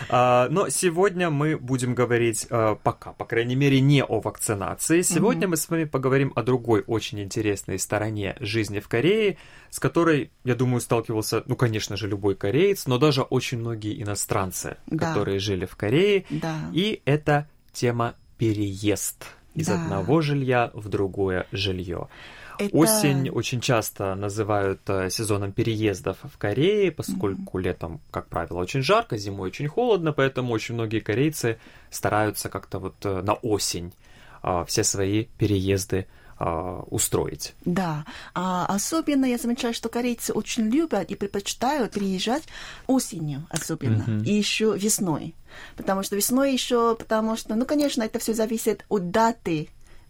А, 0.09 0.49
но 0.50 0.69
сегодня 0.69 1.31
мы 1.31 1.57
будем 1.57 1.95
говорить 1.95 2.47
а, 2.50 2.75
пока, 2.76 3.12
по 3.12 3.25
крайней 3.25 3.54
мере, 3.54 3.81
не 3.81 4.02
о 4.02 4.21
вакцинации. 4.21 5.02
Сегодня 5.02 5.47
mm-hmm. 5.47 5.50
мы 5.50 5.57
с 5.57 5.69
вами 5.69 5.85
поговорим 5.85 6.33
о 6.35 6.42
другой 6.42 6.83
очень 6.87 7.21
интересной 7.21 7.78
стороне 7.78 8.37
жизни 8.40 8.81
в 8.81 8.88
Корее, 8.88 9.38
с 9.71 9.78
которой, 9.78 10.31
я 10.45 10.54
думаю, 10.54 10.81
сталкивался, 10.81 11.42
ну, 11.47 11.57
конечно 11.57 11.97
же, 11.97 12.09
любой 12.09 12.35
кореец, 12.35 12.87
но 12.87 12.99
даже 12.99 13.23
очень 13.23 13.59
многие 13.59 14.00
иностранцы, 14.02 14.76
да. 14.87 15.09
которые 15.09 15.38
жили 15.38 15.64
в 15.64 15.76
Корее. 15.76 16.25
Да. 16.31 16.57
И 16.73 17.02
это 17.04 17.49
тема 17.73 18.14
переезд 18.38 19.25
из 19.54 19.66
да. 19.66 19.75
одного 19.75 20.21
жилья 20.21 20.71
в 20.75 20.88
другое 20.88 21.47
жилье. 21.52 22.09
Это... 22.59 22.76
Осень 22.76 23.30
очень 23.30 23.61
часто 23.61 24.14
называют 24.14 24.80
э, 24.88 25.11
сезоном 25.11 25.52
переездов 25.52 26.18
в 26.23 26.38
Корее, 26.38 26.90
поскольку 26.92 27.59
mm-hmm. 27.59 27.62
летом, 27.62 28.00
как 28.11 28.28
правило, 28.28 28.59
очень 28.59 28.82
жарко, 28.82 29.16
зимой 29.16 29.49
очень 29.49 29.68
холодно, 29.68 30.12
поэтому 30.12 30.52
очень 30.52 30.75
многие 30.75 31.00
корейцы 31.00 31.59
стараются 31.90 32.49
как-то 32.49 32.78
вот 32.78 32.94
э, 33.04 33.23
на 33.23 33.35
осень 33.35 33.92
а, 34.42 34.64
все 34.64 34.85
свои 34.85 35.25
переезды 35.25 36.06
устроить. 36.90 37.54
Да, 37.64 38.04
а 38.35 38.66
особенно 38.66 39.26
я 39.26 39.38
замечаю, 39.38 39.73
что 39.75 39.88
корейцы 39.88 40.32
очень 40.32 40.64
любят 40.64 41.09
и 41.09 41.14
предпочитают 41.14 41.92
приезжать 41.92 42.42
осенью 42.88 43.47
особенно, 43.49 44.02
mm-hmm. 44.02 44.25
и 44.25 44.32
еще 44.32 44.76
весной. 44.76 45.37
Потому 45.76 46.02
что 46.02 46.16
весной 46.16 46.52
еще, 46.52 46.97
потому 46.97 47.37
что, 47.37 47.54
ну, 47.54 47.64
конечно, 47.64 48.02
это 48.02 48.18
все 48.18 48.35
зависит 48.35 48.85
от 48.88 49.12
даты 49.12 49.68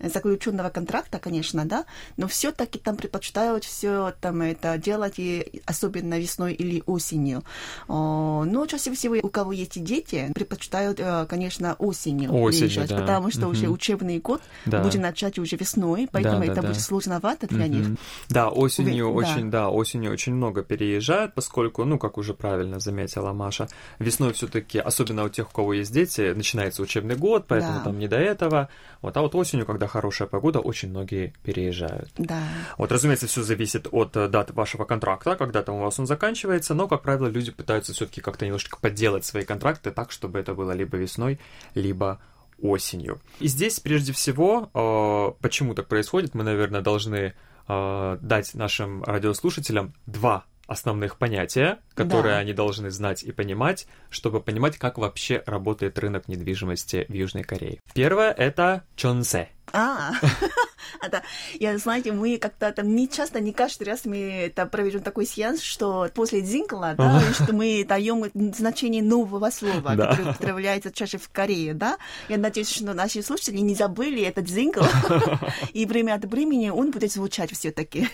заключенного 0.09 0.71
контракта, 0.71 1.19
конечно, 1.19 1.65
да, 1.65 1.85
но 2.17 2.29
все-таки 2.29 2.79
там 2.79 2.97
предпочитают 2.97 3.65
все 3.65 4.13
там 4.21 4.43
это 4.43 4.79
делать, 4.79 5.15
и 5.19 5.63
особенно 5.67 6.19
весной 6.19 6.55
или 6.55 6.83
осенью. 6.87 7.43
Но 7.89 8.67
чаще 8.69 8.93
всего 8.95 9.17
у 9.23 9.29
кого 9.29 9.53
есть 9.53 9.83
дети, 9.83 10.31
предпочитают, 10.35 10.99
э, 11.01 11.27
конечно, 11.29 11.75
осенью, 11.79 12.33
осенью 12.33 12.69
приезжать, 12.69 12.91
да. 12.91 13.01
потому 13.01 13.31
что 13.31 13.43
угу. 13.43 13.51
уже 13.51 13.69
учебный 13.69 14.19
год 14.19 14.43
да. 14.67 14.83
будет 14.83 15.01
начать 15.01 15.39
уже 15.39 15.57
весной, 15.57 16.09
поэтому 16.11 16.41
да, 16.41 16.47
да, 16.47 16.53
это 16.53 16.63
да. 16.63 16.69
будет 16.69 16.81
сложновато 16.81 17.47
для 17.47 17.67
угу. 17.67 17.75
них. 17.75 17.87
Да, 18.29 18.49
осенью 18.49 19.13
Вы, 19.13 19.23
очень, 19.23 19.51
да. 19.51 19.65
да, 19.65 19.71
осенью 19.71 20.13
очень 20.13 20.35
много 20.35 20.63
переезжают, 20.63 21.35
поскольку, 21.35 21.85
ну, 21.85 21.99
как 21.99 22.19
уже 22.19 22.35
правильно 22.35 22.81
заметила 22.81 23.33
Маша, 23.33 23.69
весной 23.99 24.33
все-таки, 24.33 24.79
особенно 24.79 25.25
у 25.25 25.29
тех, 25.29 25.51
у 25.51 25.53
кого 25.53 25.75
есть 25.75 25.93
дети, 25.93 26.33
начинается 26.33 26.83
учебный 26.83 27.17
год, 27.17 27.47
поэтому 27.49 27.79
да. 27.79 27.85
там 27.85 27.99
не 27.99 28.09
до 28.09 28.17
этого. 28.17 28.69
Вот, 29.01 29.17
а 29.17 29.21
вот 29.21 29.35
осенью, 29.35 29.67
когда 29.67 29.89
хорошая 29.93 30.27
погода, 30.27 30.59
очень 30.59 30.89
многие 30.89 31.35
переезжают. 31.45 32.11
Да. 32.17 32.43
Вот, 32.79 32.91
разумеется, 32.91 33.27
все 33.27 33.43
зависит 33.43 33.87
от 33.91 34.17
э, 34.17 34.29
даты 34.29 34.55
вашего 34.55 34.85
контракта, 34.85 35.37
когда 35.37 35.63
там 35.63 35.77
у 35.77 35.81
вас 35.83 35.99
он 35.99 36.07
заканчивается, 36.07 36.75
но, 36.75 36.89
как 36.89 37.03
правило, 37.03 37.27
люди 37.27 37.53
пытаются 37.53 37.93
все-таки 37.93 38.21
как-то 38.21 38.47
немножечко 38.47 38.79
подделать 38.81 39.25
свои 39.25 39.45
контракты 39.45 39.91
так, 39.91 40.11
чтобы 40.11 40.39
это 40.39 40.55
было 40.55 40.73
либо 40.73 40.97
весной, 40.97 41.39
либо 41.75 42.21
осенью. 42.61 43.21
И 43.41 43.49
здесь, 43.49 43.81
прежде 43.81 44.13
всего, 44.13 44.71
э, 44.73 45.43
почему 45.43 45.75
так 45.75 45.89
происходит, 45.89 46.35
мы, 46.35 46.43
наверное, 46.45 46.81
должны 46.81 47.35
э, 47.69 48.19
дать 48.21 48.55
нашим 48.55 49.03
радиослушателям 49.05 49.95
два 50.07 50.45
основных 50.67 51.19
понятия, 51.19 51.79
которые 51.95 52.35
да. 52.35 52.39
они 52.39 52.53
должны 52.53 52.91
знать 52.91 53.23
и 53.23 53.33
понимать, 53.33 53.87
чтобы 54.11 54.41
понимать, 54.41 54.79
как 54.79 54.99
вообще 54.99 55.43
работает 55.47 55.99
рынок 55.99 56.29
недвижимости 56.29 57.07
в 57.09 57.13
Южной 57.13 57.45
Корее. 57.45 57.79
Первое— 57.95 58.33
это 58.37 58.85
чонсе. 58.97 59.49
А, 59.73 60.13
это, 61.03 61.23
я, 61.55 61.77
знаете, 61.79 62.13
мы 62.13 62.39
как-то 62.39 62.73
там 62.73 62.95
не 62.95 63.09
часто, 63.09 63.41
не 63.41 63.53
каждый 63.53 63.85
раз 63.85 64.05
мы 64.05 64.19
это 64.19 64.67
проведем 64.67 65.01
такой 65.01 65.27
сеанс, 65.27 65.63
что 65.63 66.09
после 66.15 66.43
дзингла, 66.43 66.95
да, 66.97 67.21
что 67.33 67.53
мы 67.53 67.85
даем 67.85 68.25
значение 68.55 69.03
нового 69.03 69.51
слова, 69.51 69.97
да. 69.97 70.11
которое 70.11 70.31
употребляется 70.31 70.93
чаще 70.93 71.19
в 71.19 71.29
Корее, 71.31 71.75
да. 71.75 71.99
Я 72.29 72.39
надеюсь, 72.39 72.71
что 72.71 72.93
наши 72.95 73.23
слушатели 73.23 73.59
не 73.59 73.75
забыли 73.75 74.23
этот 74.23 74.45
дзингл, 74.45 74.85
и 75.73 75.87
время 75.87 76.15
от 76.15 76.25
времени 76.25 76.71
он 76.71 76.91
будет 76.91 77.13
звучать 77.13 77.53
все-таки. 77.53 78.09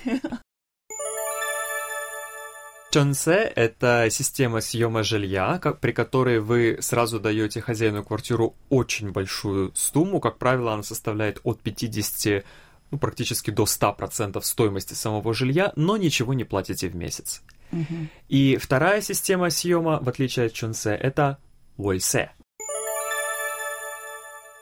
Чонсе— 2.90 3.52
это 3.56 4.08
система 4.10 4.62
съема 4.62 5.02
жилья, 5.02 5.58
как, 5.58 5.78
при 5.78 5.92
которой 5.92 6.40
вы 6.40 6.78
сразу 6.80 7.20
даете 7.20 7.60
хозяину 7.60 8.02
квартиру 8.02 8.56
очень 8.70 9.10
большую 9.10 9.72
сумму. 9.74 10.20
Как 10.20 10.38
правило, 10.38 10.72
она 10.72 10.82
составляет 10.82 11.40
от 11.44 11.60
50 11.60 12.44
ну, 12.90 12.98
практически 12.98 13.50
до 13.50 13.64
100% 13.64 14.40
стоимости 14.42 14.94
самого 14.94 15.34
жилья, 15.34 15.72
но 15.76 15.98
ничего 15.98 16.32
не 16.32 16.44
платите 16.44 16.88
в 16.88 16.96
месяц. 16.96 17.42
Угу. 17.72 18.08
И 18.28 18.56
вторая 18.56 19.02
система 19.02 19.50
съема, 19.50 19.98
в 20.00 20.08
отличие 20.08 20.46
от 20.46 20.54
Чонсе, 20.54 20.92
это 20.92 21.36
Вольсе. 21.76 22.30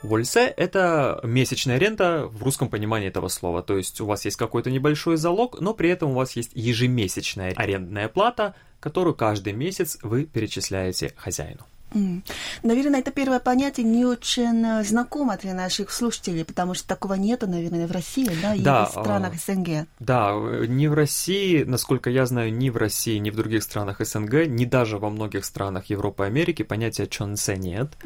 Вольсе– 0.06 0.46
это 0.56 1.20
месячная 1.24 1.78
рента 1.78 2.28
в 2.30 2.42
русском 2.42 2.68
понимании 2.68 3.08
этого 3.08 3.28
слова. 3.28 3.62
То 3.62 3.76
есть 3.76 4.00
у 4.00 4.06
вас 4.06 4.24
есть 4.24 4.36
какой-то 4.36 4.70
небольшой 4.70 5.16
залог, 5.16 5.60
но 5.60 5.74
при 5.74 5.90
этом 5.90 6.12
у 6.12 6.14
вас 6.14 6.36
есть 6.36 6.52
ежемесячная 6.54 7.52
арендная 7.56 8.08
плата, 8.08 8.54
которую 8.78 9.14
каждый 9.14 9.52
месяц 9.52 9.98
вы 10.02 10.24
перечисляете 10.24 11.12
хозяину. 11.16 11.66
Наверное, 12.62 13.00
это 13.00 13.10
первое 13.10 13.40
понятие 13.40 13.86
не 13.86 14.04
очень 14.04 14.64
э, 14.64 14.84
знакомо 14.84 15.36
для 15.36 15.54
наших 15.54 15.90
слушателей, 15.90 16.44
потому 16.44 16.74
что 16.74 16.86
такого 16.88 17.14
нету, 17.14 17.46
наверное, 17.46 17.86
в 17.86 17.92
России, 17.92 18.30
да, 18.42 18.54
и 18.54 18.60
Да, 18.60 18.86
в 18.86 18.90
странах 18.90 19.32
а, 19.34 19.52
СНГ. 19.52 19.86
Да, 20.00 20.30
э, 20.34 20.66
ни 20.66 20.86
в 20.86 20.94
России, 20.94 21.62
насколько 21.64 22.10
я 22.10 22.26
знаю, 22.26 22.52
ни 22.54 22.70
в 22.70 22.76
России, 22.76 23.16
ни 23.18 23.30
в 23.30 23.36
других 23.36 23.62
странах 23.62 24.00
СНГ, 24.04 24.46
ни 24.46 24.64
даже 24.64 24.98
во 24.98 25.10
многих 25.10 25.44
странах 25.44 25.86
Европы 25.86 26.24
и 26.24 26.26
Америки 26.26 26.62
понятия 26.62 27.06
чонсе 27.06 27.56
нет. 27.56 27.96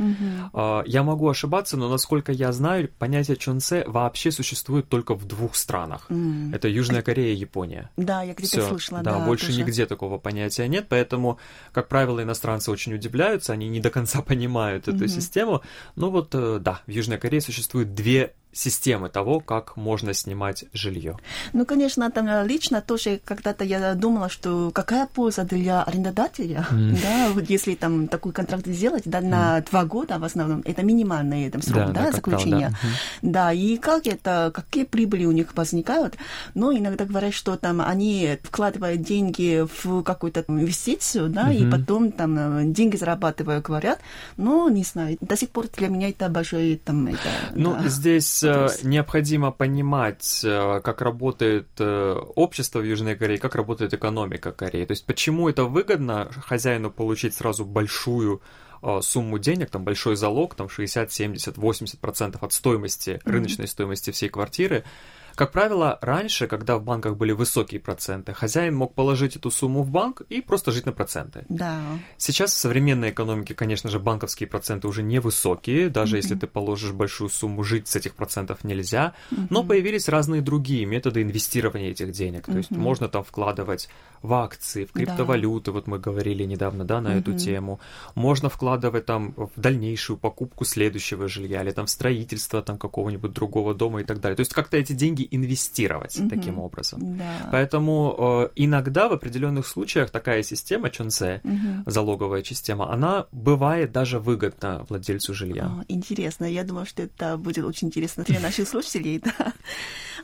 А, 0.53 0.83
Я 0.87 1.03
могу 1.03 1.29
ошибаться, 1.29 1.77
но 1.77 1.89
насколько 1.89 2.33
я 2.33 2.53
знаю, 2.53 2.89
понятие 2.99 3.37
чонсе 3.37 3.85
вообще 3.87 4.31
существует 4.31 4.89
только 4.89 5.15
в 5.15 5.25
двух 5.27 5.55
странах. 5.55 6.07
М. 6.11 6.53
Это 6.55 6.69
Южная 6.69 7.03
Корея 7.03 7.33
и 7.33 7.37
Япония. 7.37 7.91
Да, 7.97 8.23
я 8.23 8.35
где-то 8.35 8.61
Всё, 8.61 8.69
слышала, 8.69 9.01
да, 9.03 9.19
да. 9.19 9.27
больше 9.27 9.47
тоже. 9.47 9.59
нигде 9.59 9.87
такого 9.87 10.19
понятия 10.19 10.69
нет, 10.69 10.87
поэтому, 10.89 11.39
как 11.73 11.89
правило, 11.89 12.23
иностранцы 12.23 12.71
очень 12.71 12.95
удивляются, 12.95 13.53
они 13.53 13.69
не 13.69 13.80
до 13.81 13.91
конца 13.91 14.23
понимают 14.27 14.89
эту 14.89 14.97
Мгм. 14.99 15.09
систему. 15.09 15.63
Но 15.97 16.11
вот, 16.11 16.35
э, 16.35 16.59
да, 16.61 16.81
в 16.87 16.91
Южной 16.91 17.19
Корее 17.19 17.41
существует 17.41 17.95
две 17.95 18.35
системы 18.53 19.09
того, 19.09 19.41
как 19.41 19.77
можно 19.77 20.13
снимать 20.15 20.65
жилье. 20.73 21.17
Ну, 21.53 21.65
конечно, 21.65 22.11
там 22.11 22.27
э, 22.27 22.47
лично 22.47 22.81
тоже 22.81 23.21
когда-то 23.25 23.65
я 23.65 23.95
думала, 23.95 24.29
что 24.29 24.71
какая 24.73 25.07
польза 25.07 25.45
для 25.45 25.83
арендодателя, 25.83 26.67
Мгм. 26.71 26.97
да, 27.03 27.29
вот 27.33 27.49
если 27.49 27.75
там 27.75 28.09
такой 28.09 28.33
контракт 28.33 28.67
сделать, 28.67 29.03
да, 29.07 29.21
на 29.21 29.61
два 29.61 29.85
года 29.85 30.19
в 30.19 30.25
основном, 30.25 30.63
это 30.65 30.83
минимальный 30.83 31.49
там, 31.51 31.63
срок, 31.63 31.77
Да, 31.77 31.87
да, 31.87 31.93
да, 31.93 32.01
правило, 32.01 32.17
заключения. 32.17 32.77
да. 32.83 32.89
Да, 33.23 33.53
и 33.53 33.77
как 33.77 34.07
это, 34.07 34.51
какие 34.55 34.85
прибыли 34.85 35.25
у 35.27 35.33
них 35.33 35.55
возникают. 35.57 36.17
Но 36.55 36.73
иногда 36.73 37.05
говорят, 37.05 37.35
что 37.35 37.57
там 37.57 37.81
они 37.81 38.39
вкладывают 38.43 39.03
деньги 39.03 39.67
в 39.85 40.03
какую-то 40.03 40.45
инвестицию, 40.49 41.29
да, 41.29 41.53
и 41.53 41.63
Мгм. 41.65 41.71
потом 41.71 42.13
там 42.13 42.39
э, 42.39 42.65
деньги 42.65 42.97
зарабатывают, 42.97 43.65
говорят. 43.65 44.01
Но 44.37 44.69
не 44.69 44.83
знаю, 44.85 45.17
до 45.21 45.37
сих 45.37 45.51
пор 45.51 45.67
для 45.77 45.89
меня 45.89 46.09
это 46.11 46.29
большой 46.29 46.81
там 46.85 47.07
это. 47.07 47.19
Ну, 47.55 47.75
да. 47.75 47.89
здесь 47.89 48.40
э, 48.43 48.53
вопрос. 48.53 48.83
необходимо 48.83 49.51
понимать, 49.51 50.43
э, 50.45 50.81
как 50.83 51.01
работает 51.03 51.69
э, 51.79 52.13
общество 52.37 52.81
в 52.81 52.85
Южной 52.85 53.17
Корее, 53.17 53.39
как 53.39 53.55
работает 53.55 53.95
экономика 53.95 54.53
Кореи. 54.53 54.85
То 54.85 54.93
есть, 54.93 55.07
почему 55.07 55.49
это 55.49 55.65
выгодно 55.65 56.31
хозяину 56.47 56.91
получить 56.91 57.35
сразу 57.35 57.65
большую 57.65 58.43
э, 58.83 59.01
сумму 59.03 59.39
денег, 59.39 59.71
там 59.71 59.85
большой 59.85 60.17
залог, 60.17 60.55
там 60.55 60.69
60, 60.69 61.13
70, 61.13 61.57
80 61.57 61.99
процентов 62.01 62.43
от 62.43 62.53
стоимости, 62.53 63.21
рыночной 63.25 63.69
стоимости 63.69 64.11
всей 64.11 64.29
квартиры. 64.29 64.85
Как 65.35 65.53
правило, 65.53 65.99
раньше, 66.03 66.47
когда 66.47 66.77
в 66.77 66.83
банках 66.83 67.17
были 67.17 67.33
высокие 67.33 67.81
проценты, 67.81 68.33
хозяин 68.33 68.75
мог 68.77 68.95
положить 68.95 69.37
эту 69.37 69.51
сумму 69.51 69.83
в 69.83 69.91
банк 69.91 70.23
и 70.29 70.41
просто 70.41 70.73
жить 70.73 70.87
на 70.87 70.93
проценты. 70.93 71.45
Да. 71.49 71.81
Сейчас 72.19 72.53
в 72.55 72.59
современной 72.59 73.11
экономике, 73.11 73.55
конечно 73.55 73.91
же, 73.91 73.99
банковские 73.99 74.49
проценты 74.49 74.89
уже 74.89 75.03
невысокие, 75.03 75.89
даже 75.89 76.17
если 76.17 76.35
ты 76.35 76.47
положишь 76.47 76.93
большую 76.93 77.31
сумму, 77.31 77.63
жить 77.65 77.89
с 77.89 77.97
этих 77.97 78.15
процентов 78.15 78.65
нельзя. 78.65 79.15
Но 79.51 79.65
появились 79.65 80.09
разные 80.09 80.43
другие 80.43 80.85
методы 80.87 81.23
инвестирования 81.23 81.91
этих 81.91 82.13
денег. 82.13 82.47
То 82.47 82.57
есть 82.59 82.71
Мгм. 82.71 82.81
можно 82.81 83.09
там 83.09 83.25
вкладывать 83.25 83.89
в 84.23 84.35
акции, 84.35 84.85
в 84.85 84.93
Да. 84.93 85.01
криптовалюты, 85.01 85.73
вот 85.73 85.87
мы 85.87 85.99
говорили 85.99 86.45
недавно, 86.45 86.85
да, 86.85 87.01
на 87.01 87.17
эту 87.17 87.31
Мгм. 87.31 87.39
тему. 87.39 87.81
Можно 88.15 88.49
вкладывать 88.49 89.07
там 89.07 89.35
в 89.37 89.51
дальнейшую 89.61 90.17
покупку 90.19 90.65
следующего 90.65 91.29
жилья 91.29 91.63
или 91.63 91.71
там 91.71 91.87
в 91.87 91.91
строительство 91.91 92.61
там 92.63 92.77
какого-нибудь 92.79 93.33
другого 93.33 93.75
дома 93.75 94.01
и 94.01 94.05
так 94.05 94.21
далее. 94.21 94.37
То 94.37 94.41
есть 94.41 94.53
как-то 94.53 94.77
эти 94.77 94.93
деньги 94.93 95.20
инвестировать 95.31 96.19
Мгм. 96.19 96.31
таким 96.31 96.59
образом. 96.59 97.17
Да. 97.19 97.49
Поэтому 97.53 98.15
э, 98.19 98.49
иногда 98.57 99.09
в 99.09 99.13
определенных 99.13 99.67
случаях 99.67 100.11
такая 100.11 100.43
система 100.43 100.91
чонсе, 100.91 101.41
Мгм. 101.45 101.85
залоговая 101.87 102.43
система, 102.45 102.93
она 102.93 103.27
бывает 103.33 103.93
даже 103.93 104.19
выгодна 104.19 104.87
владельцу 104.89 105.35
жилья. 105.35 105.65
А, 105.65 105.85
Интересно, 105.89 106.45
я 106.45 106.65
думаю, 106.65 106.87
что 106.87 107.03
это 107.03 107.37
будет 107.37 107.65
очень 107.65 107.89
интересно 107.89 108.25
для 108.25 108.41
наших 108.41 108.69
слушателей. 108.69 109.23
Да. 109.39 109.53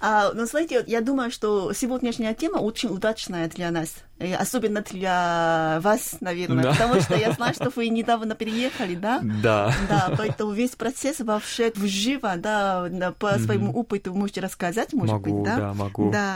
А, 0.00 0.32
но 0.32 0.46
знаете, 0.46 0.78
вот 0.78 0.88
я 0.88 1.00
думаю, 1.00 1.30
что 1.30 1.72
сегодняшняя 1.72 2.34
тема 2.34 2.58
очень 2.58 2.88
удачная 2.90 3.48
для 3.48 3.70
нас, 3.70 3.94
и 4.18 4.32
особенно 4.32 4.80
для 4.82 5.78
вас, 5.82 6.16
наверное, 6.20 6.64
Да. 6.64 6.70
потому 6.72 7.00
что 7.00 7.16
я 7.16 7.32
знаю, 7.32 7.54
что 7.54 7.70
вы 7.76 7.88
недавно 7.88 8.34
переехали, 8.34 8.94
да? 8.94 9.20
Да. 9.42 9.72
Да, 9.88 10.12
поэтому 10.16 10.52
весь 10.52 10.70
процесс 10.76 11.20
вообще 11.20 11.72
вживо, 11.74 12.34
да, 12.36 12.88
по 13.18 13.38
своему 13.38 13.72
опыту 13.72 14.14
можете 14.14 14.40
рассказать, 14.40 14.92
может 14.92 15.12
Могу, 15.14 15.42
быть, 15.42 15.44
да? 15.44 15.56
да, 15.56 15.74
могу. 15.74 16.10
Да. 16.10 16.34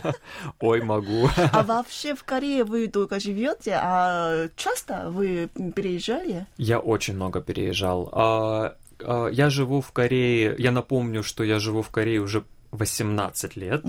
Ой, 0.60 0.82
могу. 0.82 1.28
А 1.52 1.62
вообще 1.62 2.14
в 2.14 2.24
Корее 2.24 2.64
вы 2.64 2.86
долго 2.86 3.20
живете, 3.20 3.78
а 3.80 4.48
часто 4.56 5.10
вы 5.10 5.48
переезжали? 5.74 6.46
Я 6.56 6.78
очень 6.78 7.14
много 7.14 7.40
переезжал. 7.40 8.08
А, 8.12 8.74
а, 9.04 9.26
Я 9.28 9.50
живу 9.50 9.80
в 9.80 9.92
Корее, 9.92 10.54
я 10.58 10.70
напомню, 10.72 11.22
что 11.22 11.44
я 11.44 11.58
живу 11.58 11.82
в 11.82 11.90
Корее 11.90 12.20
уже 12.20 12.44
18 12.72 13.56
лет. 13.56 13.84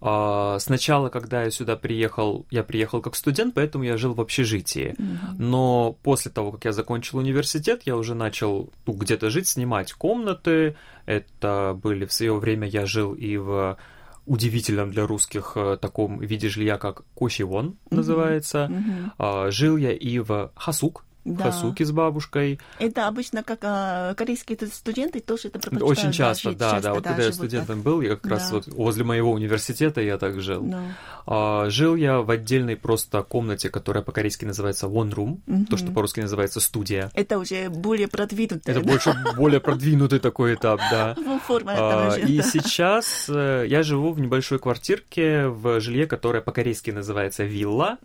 А, 0.00 0.58
Сначала, 0.60 1.08
когда 1.08 1.42
я 1.42 1.50
сюда 1.50 1.76
приехал, 1.76 2.46
я 2.50 2.62
приехал 2.62 3.00
как 3.00 3.16
студент, 3.16 3.54
поэтому 3.54 3.84
я 3.84 3.96
жил 3.96 4.14
в 4.14 4.20
общежитии. 4.20 4.94
Но 5.38 5.96
после 6.02 6.30
того, 6.30 6.52
как 6.52 6.64
я 6.64 6.72
закончил 6.72 7.18
университет, 7.18 7.82
я 7.84 7.96
уже 7.96 8.14
начал 8.14 8.70
ну, 8.86 8.92
где-то 8.92 9.30
жить, 9.30 9.48
снимать 9.48 9.92
комнаты. 9.92 10.76
Это 11.06 11.78
были 11.82 12.04
в 12.04 12.12
свое 12.12 12.34
время 12.34 12.68
я 12.68 12.86
жил 12.86 13.14
и 13.14 13.36
в 13.38 13.78
удивительном 14.26 14.90
для 14.90 15.06
русских 15.06 15.52
э, 15.56 15.78
таком 15.80 16.20
виде 16.20 16.50
жилья, 16.50 16.76
как 16.76 17.04
Косивон 17.16 17.76
называется. 17.90 18.70
А, 19.16 19.50
Жил 19.50 19.78
я 19.78 19.92
и 19.92 20.18
в 20.18 20.52
Хасук, 20.54 21.04
Да. 21.36 21.44
Хасуке 21.44 21.84
с 21.84 21.92
бабушкой. 21.92 22.58
Это 22.78 23.06
обычно 23.08 23.42
как 23.42 23.58
а, 23.62 24.14
корейские 24.14 24.58
студенты 24.72 25.20
тоже 25.20 25.48
это 25.48 25.58
предпочитают. 25.58 25.98
Очень 25.98 26.12
часто, 26.12 26.50
жить 26.50 26.58
да, 26.58 26.70
часто, 26.72 26.88
да. 26.88 26.94
Вот 26.94 27.04
когда 27.04 27.22
я 27.24 27.32
студентом 27.32 27.82
был, 27.82 28.00
я 28.00 28.16
как 28.16 28.26
раз 28.30 28.48
Да. 28.50 28.56
вот 28.56 28.66
возле 28.68 29.04
моего 29.04 29.32
университета 29.32 30.00
я 30.00 30.18
так 30.18 30.40
жил. 30.40 30.62
так. 30.62 30.70
Ну, 30.70 30.82
А, 31.30 31.68
Жил 31.68 31.94
я 31.96 32.20
в 32.20 32.30
отдельной 32.30 32.76
просто 32.76 33.22
комнате, 33.22 33.68
которая 33.68 34.02
по-корейски 34.02 34.46
называется 34.46 34.86
one 34.86 35.12
room, 35.14 35.40
Мгм. 35.46 35.66
то, 35.66 35.76
что 35.76 35.92
по-русски 35.92 36.20
называется 36.20 36.58
студия. 36.60 37.10
Это 37.14 37.38
уже 37.38 37.68
более 37.68 38.08
продвинутое. 38.08 38.74
Это 38.76 38.80
больше 38.80 39.14
более 39.36 39.60
продвинутый 39.60 40.20
такой 40.20 40.54
этап, 40.54 40.80
да. 40.90 41.14
Ну, 41.28 41.38
форма 41.38 41.72
А, 41.76 42.10
же, 42.12 42.20
И 42.22 42.38
да. 42.38 42.42
сейчас 42.44 43.26
э, 43.28 43.66
я 43.68 43.82
живу 43.82 44.12
в 44.12 44.20
небольшой 44.20 44.58
квартирке 44.58 45.48
в 45.48 45.80
жилье, 45.80 46.06
которое 46.06 46.40
по-корейски 46.40 46.90
называется 46.90 47.44
вилла. 47.44 47.98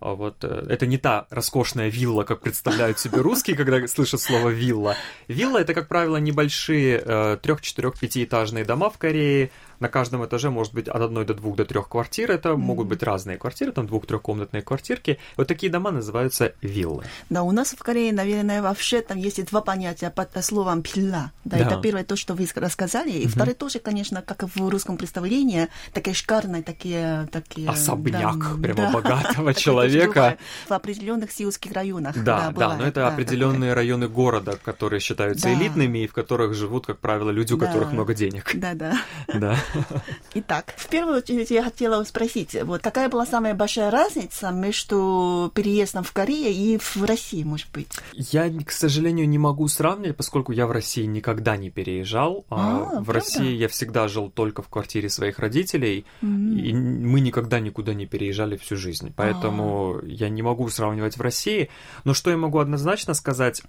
А 0.00 0.14
Вот 0.14 0.44
э, 0.44 0.66
это 0.68 0.86
не 0.86 0.98
та 0.98 1.26
роскошная 1.30 1.88
вилла, 1.88 2.22
как 2.24 2.40
представляют 2.62 2.98
себе 2.98 3.22
русские, 3.22 3.56
когда 3.56 3.86
слышат 3.88 4.20
слово 4.20 4.50
вилла. 4.50 4.94
Вилла 5.28 5.58
это, 5.58 5.72
как 5.72 5.88
правило, 5.88 6.18
небольшие 6.18 7.02
э, 7.02 7.38
трех, 7.42 7.62
четырех, 7.62 7.98
пятиэтажные 7.98 8.66
дома 8.66 8.90
в 8.90 8.98
Корее. 8.98 9.50
На 9.80 9.88
каждом 9.88 10.24
этаже 10.24 10.50
может 10.50 10.74
быть 10.74 10.88
от 10.88 11.00
одной 11.00 11.24
до 11.24 11.34
двух 11.34 11.56
до 11.56 11.64
трех 11.64 11.88
квартир. 11.88 12.30
Это 12.30 12.54
могут 12.56 12.86
быть 12.86 13.02
разные 13.02 13.38
квартиры, 13.38 13.72
там 13.72 13.86
двух-трехкомнатные 13.86 14.62
квартирки. 14.62 15.18
Вот 15.36 15.48
такие 15.48 15.72
дома 15.72 15.90
называются 15.90 16.52
виллы. 16.60 17.04
Да, 17.30 17.42
у 17.42 17.50
нас 17.52 17.70
в 17.72 17.78
Корее, 17.82 18.12
наверное, 18.12 18.60
вообще 18.62 19.00
там 19.00 19.16
есть 19.18 19.42
два 19.46 19.62
понятия 19.62 20.10
под 20.10 20.44
словом 20.44 20.82
пилла. 20.82 21.32
Да, 21.44 21.56
Да. 21.56 21.64
это 21.64 21.80
первое 21.80 22.04
то, 22.04 22.14
что 22.16 22.34
вы 22.34 22.46
рассказали. 22.54 23.10
И 23.10 23.26
второе 23.26 23.54
тоже, 23.54 23.78
конечно, 23.78 24.20
как 24.22 24.42
в 24.54 24.68
русском 24.68 24.96
представлении, 24.98 25.68
такие 25.94 26.14
шикарные, 26.14 26.62
такие... 26.62 27.28
такие 27.32 27.68
Особняк 27.68 28.38
да, 28.38 28.62
прямо 28.62 28.80
да. 28.82 28.90
богатого 28.92 29.54
человека. 29.64 30.36
В 30.68 30.72
определенных 30.72 31.32
сеульских 31.32 31.72
районах. 31.72 32.16
Да, 32.22 32.40
да, 32.40 32.50
бывает, 32.50 32.78
но 32.80 32.86
это 32.86 33.00
да, 33.00 33.08
определенные 33.08 33.72
районы 33.72 34.08
города, 34.08 34.58
которые 34.62 35.00
считаются 35.00 35.46
Да. 35.46 35.54
элитными 35.54 36.00
и 36.00 36.06
в 36.06 36.12
которых 36.12 36.54
живут, 36.54 36.84
как 36.86 36.98
правило, 36.98 37.30
люди, 37.30 37.54
у 37.54 37.56
Да. 37.56 37.66
которых 37.66 37.92
много 37.92 38.12
денег. 38.14 38.50
Да, 38.54 38.74
да. 38.74 38.94
Да. 39.34 39.56
Итак, 40.34 40.74
в 40.76 40.88
первую 40.88 41.18
очередь 41.18 41.50
я 41.50 41.62
хотела 41.62 42.02
спросить, 42.04 42.56
вот 42.62 42.82
какая 42.82 43.08
была 43.08 43.26
самая 43.26 43.54
большая 43.54 43.90
разница 43.90 44.50
между 44.50 45.50
переездом 45.54 46.04
в 46.04 46.12
Корею 46.12 46.52
и 46.52 46.78
в 46.78 47.04
России, 47.04 47.42
может 47.42 47.68
быть? 47.72 47.88
Я, 48.12 48.50
к 48.64 48.70
сожалению, 48.70 49.28
не 49.28 49.38
могу 49.38 49.66
сравнивать, 49.68 50.16
поскольку 50.16 50.52
я 50.52 50.66
в 50.66 50.72
России 50.72 51.04
никогда 51.04 51.56
не 51.56 51.70
переезжал. 51.70 52.44
А 52.50 52.70
А, 52.70 53.00
в 53.00 53.04
правда? 53.04 53.12
России 53.12 53.54
я 53.54 53.68
всегда 53.68 54.08
жил 54.08 54.30
только 54.30 54.62
в 54.62 54.68
квартире 54.68 55.08
своих 55.10 55.38
родителей, 55.38 56.04
М. 56.22 56.56
и 56.56 56.72
мы 56.72 57.20
никогда 57.20 57.60
никуда 57.60 57.94
не 57.94 58.06
переезжали 58.06 58.56
всю 58.56 58.76
жизнь. 58.76 59.12
Поэтому 59.16 59.98
А. 60.02 60.06
я 60.06 60.28
не 60.28 60.42
могу 60.42 60.68
сравнивать 60.68 61.16
в 61.16 61.20
России. 61.20 61.70
Но 62.04 62.14
что 62.14 62.30
я 62.30 62.36
могу 62.36 62.58
однозначно 62.58 63.14
сказать? 63.14 63.62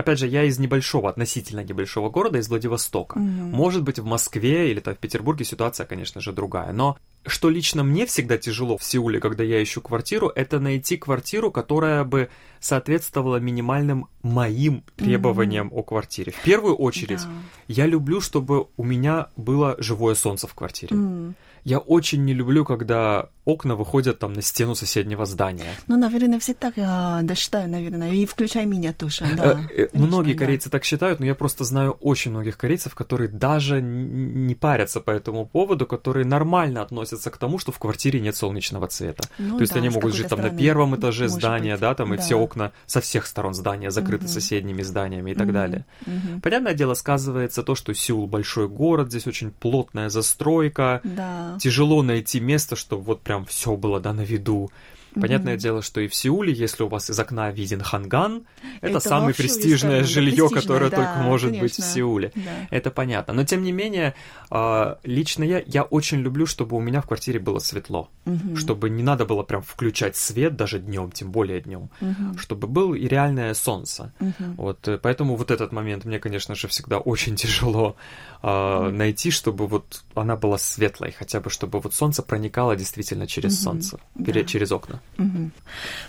Опять 0.00 0.18
же, 0.18 0.26
я 0.26 0.44
из 0.44 0.58
небольшого, 0.58 1.10
относительно 1.10 1.62
небольшого 1.62 2.08
города, 2.08 2.38
из 2.38 2.48
Владивостока. 2.48 3.18
Мгм. 3.18 3.50
Может 3.50 3.82
быть, 3.82 3.98
в 3.98 4.04
Москве 4.04 4.70
или 4.70 4.80
там 4.80 4.94
в 4.94 4.98
Петербурге 4.98 5.44
ситуация, 5.44 5.84
конечно 5.84 6.22
же, 6.22 6.32
другая. 6.32 6.72
Но 6.72 6.96
что 7.26 7.50
лично 7.50 7.82
мне 7.82 8.06
всегда 8.06 8.38
тяжело 8.38 8.78
в 8.78 8.84
Сеуле, 8.84 9.20
когда 9.20 9.44
я 9.44 9.62
ищу 9.62 9.80
квартиру, 9.80 10.32
это 10.34 10.58
найти 10.58 10.96
квартиру, 10.96 11.50
которая 11.50 12.04
бы 12.04 12.30
соответствовала 12.60 13.36
минимальным 13.36 14.08
моим 14.22 14.84
требованиям 14.96 15.68
mm-hmm. 15.68 15.78
о 15.78 15.82
квартире. 15.82 16.32
В 16.32 16.42
первую 16.42 16.76
очередь, 16.76 17.20
да. 17.20 17.30
я 17.68 17.86
люблю, 17.86 18.20
чтобы 18.20 18.66
у 18.76 18.84
меня 18.84 19.28
было 19.36 19.76
живое 19.78 20.14
солнце 20.14 20.46
в 20.46 20.54
квартире. 20.54 20.94
Mm. 20.94 21.34
Я 21.64 21.78
очень 21.78 22.24
не 22.24 22.32
люблю, 22.32 22.64
когда 22.64 23.28
окна 23.44 23.76
выходят 23.76 24.18
там 24.18 24.32
на 24.32 24.42
стену 24.42 24.74
соседнего 24.74 25.26
здания. 25.26 25.74
Ну, 25.88 25.98
наверное, 25.98 26.38
все 26.38 26.54
так 26.54 26.74
а, 26.78 27.20
да, 27.22 27.34
считаю, 27.34 27.68
наверное, 27.68 28.12
и 28.12 28.24
включай 28.24 28.64
меня 28.64 28.92
тоже, 28.92 29.26
да. 29.36 29.60
Э, 29.70 29.82
э, 29.82 29.88
многие 29.92 30.34
корейцы 30.34 30.70
так 30.70 30.84
считают, 30.84 31.20
но 31.20 31.26
я 31.26 31.34
просто 31.34 31.64
знаю 31.64 31.92
очень 32.00 32.30
многих 32.30 32.56
корейцев, 32.56 32.94
которые 32.94 33.28
даже 33.28 33.82
не 33.82 34.54
парятся 34.54 35.00
по 35.00 35.10
этому 35.10 35.46
поводу, 35.46 35.86
которые 35.86 36.24
нормально 36.24 36.82
относятся 36.82 37.09
к 37.16 37.36
тому, 37.38 37.58
что 37.58 37.72
в 37.72 37.78
квартире 37.78 38.20
нет 38.20 38.36
солнечного 38.36 38.88
цвета. 38.88 39.24
Ну, 39.38 39.56
То 39.56 39.62
есть 39.62 39.72
да, 39.72 39.78
они 39.78 39.88
могут 39.88 40.14
жить 40.14 40.28
там 40.28 40.40
на 40.40 40.50
первом 40.50 40.96
этаже 40.96 41.28
здания, 41.28 41.72
быть. 41.72 41.80
да, 41.80 41.94
там, 41.94 42.14
и 42.14 42.16
да. 42.16 42.22
все 42.22 42.36
окна 42.36 42.72
со 42.86 43.00
всех 43.00 43.26
сторон 43.26 43.54
здания 43.54 43.90
закрыты 43.90 44.24
угу. 44.24 44.32
соседними 44.32 44.82
зданиями 44.82 45.32
и 45.32 45.34
так 45.34 45.46
угу. 45.46 45.52
далее. 45.52 45.84
Угу. 46.06 46.40
Понятное 46.42 46.74
дело, 46.74 46.94
сказывается 46.94 47.62
то, 47.62 47.74
что 47.74 47.94
Сеул 47.94 48.26
большой 48.26 48.68
город, 48.68 49.08
здесь 49.08 49.26
очень 49.26 49.50
плотная 49.50 50.08
застройка, 50.08 51.00
да. 51.04 51.56
тяжело 51.60 52.02
найти 52.02 52.40
место, 52.40 52.76
чтобы 52.76 53.02
вот 53.02 53.20
прям 53.22 53.44
все 53.44 53.76
было, 53.76 54.00
да, 54.00 54.12
на 54.12 54.22
виду. 54.22 54.70
Понятное 55.14 55.54
mm-hmm. 55.54 55.58
дело, 55.58 55.82
что 55.82 56.00
и 56.00 56.08
в 56.08 56.14
Сеуле, 56.14 56.52
если 56.52 56.82
у 56.82 56.88
вас 56.88 57.10
из 57.10 57.18
окна 57.18 57.50
виден 57.50 57.80
ханган, 57.80 58.44
это, 58.80 58.98
это 58.98 59.00
самое 59.00 59.34
престижное 59.34 60.04
жилье, 60.04 60.48
которое 60.48 60.90
да, 60.90 60.96
только 60.96 61.14
может 61.22 61.50
конечно. 61.50 61.64
быть 61.64 61.74
в 61.74 61.82
Сеуле. 61.82 62.32
Да. 62.34 62.50
Это 62.70 62.90
понятно. 62.90 63.34
Но 63.34 63.44
тем 63.44 63.62
не 63.62 63.72
менее, 63.72 64.14
а, 64.50 64.98
лично 65.02 65.42
я, 65.42 65.62
я 65.66 65.82
очень 65.82 66.20
люблю, 66.20 66.46
чтобы 66.46 66.76
у 66.76 66.80
меня 66.80 67.00
в 67.00 67.06
квартире 67.06 67.40
было 67.40 67.58
светло. 67.58 68.08
Mm-hmm. 68.24 68.56
Чтобы 68.56 68.90
не 68.90 69.02
надо 69.02 69.24
было 69.24 69.42
прям 69.42 69.62
включать 69.62 70.16
свет 70.16 70.56
даже 70.56 70.78
днем, 70.78 71.10
тем 71.10 71.32
более 71.32 71.60
днем. 71.60 71.90
Mm-hmm. 72.00 72.38
Чтобы 72.38 72.68
был 72.68 72.94
и 72.94 73.08
реальное 73.08 73.54
солнце. 73.54 74.12
Вот, 74.56 74.86
э, 74.88 74.98
поэтому 74.98 75.36
вот 75.36 75.50
этот 75.50 75.72
момент 75.72 76.04
мне, 76.04 76.18
конечно 76.18 76.54
же, 76.54 76.68
всегда 76.68 76.98
очень 76.98 77.36
тяжело 77.40 77.96
mm-hmm. 78.42 78.90
найти, 78.90 79.30
чтобы 79.30 79.66
вот 79.66 80.02
она 80.14 80.36
была 80.36 80.58
светлой, 80.58 81.12
хотя 81.12 81.40
бы 81.40 81.50
чтобы 81.50 81.80
вот 81.80 81.94
солнце 81.94 82.22
проникало 82.22 82.76
действительно 82.76 83.26
через 83.26 83.58
mm-hmm. 83.58 83.62
солнце, 83.62 84.00
да. 84.14 84.44
через 84.44 84.72
окна. 84.72 85.00
Угу. 85.18 85.50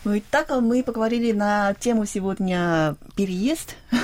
Ну 0.06 0.14
и 0.14 0.20
так 0.20 0.50
мы 0.62 0.84
поговорили 0.84 1.32
на 1.32 1.74
тему 1.76 2.06
сегодня 2.06 2.96
переезд. 3.16 3.76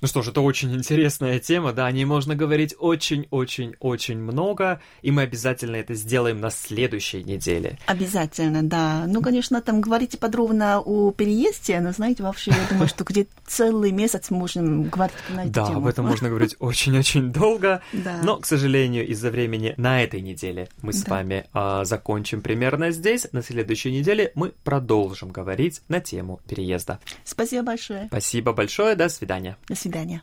Ну 0.00 0.08
что 0.08 0.22
ж, 0.22 0.28
это 0.28 0.40
очень 0.40 0.74
интересная 0.74 1.38
тема, 1.38 1.72
да, 1.72 1.86
о 1.86 1.92
ней 1.92 2.04
можно 2.04 2.34
говорить 2.34 2.74
очень-очень-очень 2.76 4.18
много, 4.18 4.80
и 5.00 5.12
мы 5.12 5.22
обязательно 5.22 5.76
это 5.76 5.94
сделаем 5.94 6.40
на 6.40 6.50
следующей 6.50 7.22
неделе. 7.22 7.78
Обязательно, 7.86 8.64
да. 8.64 9.04
Ну, 9.06 9.22
конечно, 9.22 9.62
там 9.62 9.80
говорите 9.80 10.18
подробно 10.18 10.80
о 10.80 11.12
переезде, 11.12 11.78
но, 11.78 11.92
знаете, 11.92 12.24
вообще, 12.24 12.50
я 12.50 12.66
думаю, 12.68 12.88
что 12.88 13.04
где 13.04 13.28
целый 13.46 13.92
месяц 13.92 14.30
можем 14.30 14.88
говорить 14.88 15.14
на 15.28 15.42
эту 15.42 15.50
да, 15.52 15.66
тему. 15.66 15.74
Да, 15.74 15.78
об 15.78 15.86
этом 15.86 16.06
можно 16.06 16.28
говорить 16.28 16.56
очень-очень 17.02 17.32
долго, 17.32 17.82
да. 17.92 18.20
но, 18.22 18.38
к 18.38 18.46
сожалению, 18.46 19.06
из-за 19.08 19.30
времени 19.30 19.74
на 19.76 20.02
этой 20.02 20.20
неделе 20.20 20.68
мы 20.82 20.92
с 20.92 21.02
да. 21.02 21.10
вами 21.10 21.46
а, 21.52 21.84
закончим 21.84 22.40
примерно 22.42 22.90
здесь. 22.90 23.26
На 23.32 23.42
следующей 23.42 23.92
неделе 23.92 24.32
мы 24.34 24.52
продолжим 24.64 25.30
говорить 25.30 25.82
на 25.88 26.00
тему 26.00 26.40
переезда. 26.48 27.00
Спасибо 27.24 27.62
большое. 27.62 28.06
Спасибо 28.06 28.52
большое, 28.52 28.94
до 28.94 29.08
свидания. 29.08 29.56
До 29.68 29.74
свидания. 29.74 30.22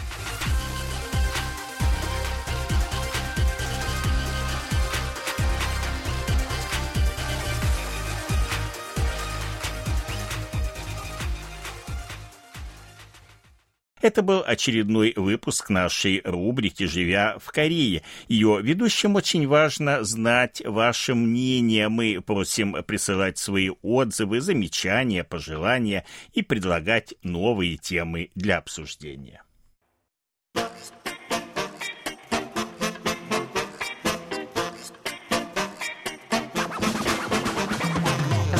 Это 14.01 14.23
был 14.23 14.43
очередной 14.45 15.13
выпуск 15.15 15.69
нашей 15.69 16.21
рубрики 16.23 16.85
«Живя 16.85 17.37
в 17.39 17.51
Корее». 17.51 18.01
Ее 18.27 18.59
ведущим 18.61 19.15
очень 19.15 19.47
важно 19.47 20.03
знать 20.03 20.61
ваше 20.65 21.13
мнение. 21.13 21.87
Мы 21.87 22.19
просим 22.25 22.83
присылать 22.83 23.37
свои 23.37 23.69
отзывы, 23.81 24.41
замечания, 24.41 25.23
пожелания 25.23 26.05
и 26.33 26.41
предлагать 26.41 27.13
новые 27.21 27.77
темы 27.77 28.31
для 28.33 28.57
обсуждения. 28.57 29.43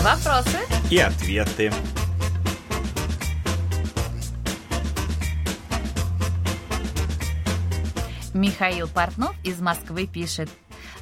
Вопросы 0.04 0.58
и 0.90 0.98
ответы. 0.98 1.72
Михаил 8.34 8.88
Портнов 8.88 9.36
из 9.44 9.60
Москвы 9.60 10.08
пишет. 10.08 10.50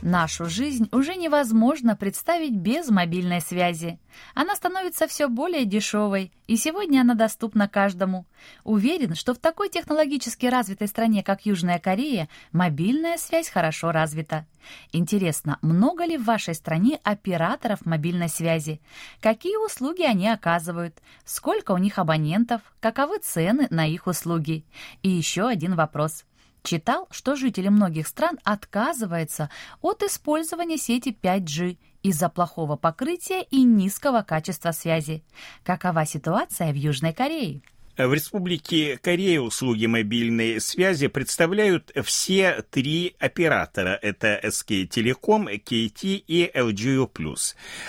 Нашу 0.01 0.45
жизнь 0.45 0.89
уже 0.91 1.15
невозможно 1.15 1.95
представить 1.95 2.55
без 2.55 2.89
мобильной 2.89 3.39
связи. 3.39 3.99
Она 4.33 4.55
становится 4.55 5.07
все 5.07 5.27
более 5.27 5.65
дешевой, 5.65 6.31
и 6.47 6.57
сегодня 6.57 7.01
она 7.01 7.13
доступна 7.13 7.67
каждому. 7.67 8.25
Уверен, 8.63 9.13
что 9.13 9.35
в 9.35 9.37
такой 9.37 9.69
технологически 9.69 10.47
развитой 10.47 10.87
стране, 10.87 11.21
как 11.21 11.45
Южная 11.45 11.77
Корея, 11.77 12.29
мобильная 12.51 13.17
связь 13.17 13.49
хорошо 13.49 13.91
развита. 13.91 14.47
Интересно, 14.91 15.59
много 15.61 16.05
ли 16.05 16.17
в 16.17 16.25
вашей 16.25 16.55
стране 16.55 16.99
операторов 17.03 17.85
мобильной 17.85 18.29
связи? 18.29 18.81
Какие 19.21 19.63
услуги 19.63 20.01
они 20.01 20.27
оказывают? 20.29 20.97
Сколько 21.25 21.73
у 21.73 21.77
них 21.77 21.99
абонентов? 21.99 22.61
Каковы 22.79 23.19
цены 23.19 23.67
на 23.69 23.85
их 23.85 24.07
услуги? 24.07 24.65
И 25.03 25.09
еще 25.09 25.47
один 25.47 25.75
вопрос. 25.75 26.25
Читал, 26.63 27.07
что 27.11 27.35
жители 27.35 27.69
многих 27.69 28.07
стран 28.07 28.37
отказываются 28.43 29.49
от 29.81 30.03
использования 30.03 30.77
сети 30.77 31.17
5G 31.21 31.77
из-за 32.03 32.29
плохого 32.29 32.75
покрытия 32.75 33.43
и 33.43 33.63
низкого 33.63 34.21
качества 34.21 34.71
связи. 34.71 35.23
Какова 35.63 36.05
ситуация 36.05 36.71
в 36.71 36.75
Южной 36.75 37.13
Корее? 37.13 37.61
В 37.99 38.13
Республике 38.13 38.97
Корея 38.97 39.41
услуги 39.41 39.85
мобильной 39.85 40.61
связи 40.61 41.07
представляют 41.07 41.91
все 42.05 42.63
три 42.71 43.17
оператора. 43.19 43.99
Это 44.01 44.39
SK 44.41 44.87
Telecom, 44.87 45.61
KT 45.61 46.23
и 46.25 46.49
LGU+. 46.55 47.09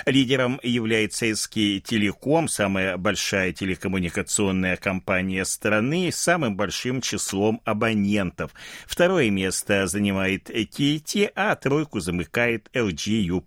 Лидером 0.06 0.58
является 0.64 1.26
SK 1.26 1.80
Telecom, 1.82 2.48
самая 2.48 2.96
большая 2.96 3.52
телекоммуникационная 3.52 4.76
компания 4.78 5.44
страны 5.44 6.10
с 6.10 6.16
самым 6.16 6.56
большим 6.56 7.02
числом 7.02 7.60
абонентов. 7.64 8.50
Второе 8.88 9.30
место 9.30 9.86
занимает 9.86 10.50
KT, 10.50 11.30
а 11.36 11.54
тройку 11.54 12.00
замыкает 12.00 12.68
LGU+. 12.74 13.44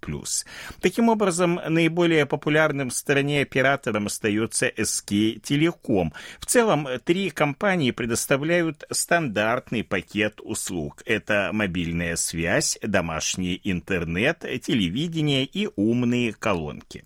Таким 0.80 1.10
образом, 1.10 1.60
наиболее 1.67 2.26
популярным 2.26 2.89
в 2.89 2.93
стране 2.93 3.41
оператором 3.41 4.06
остается 4.06 4.69
SK 4.69 5.41
Telecom. 5.41 6.13
В 6.39 6.52
целом, 6.53 6.87
три 7.03 7.31
компании 7.31 7.89
предоставляют 7.89 8.83
стандартный 8.91 9.83
пакет 9.83 10.39
услуг. 10.39 11.01
Это 11.07 11.49
мобильная 11.51 12.15
связь, 12.15 12.77
домашний 12.83 13.59
интернет, 13.63 14.45
телевидение 14.61 15.45
и 15.45 15.67
умные 15.75 16.31
колонки. 16.31 17.05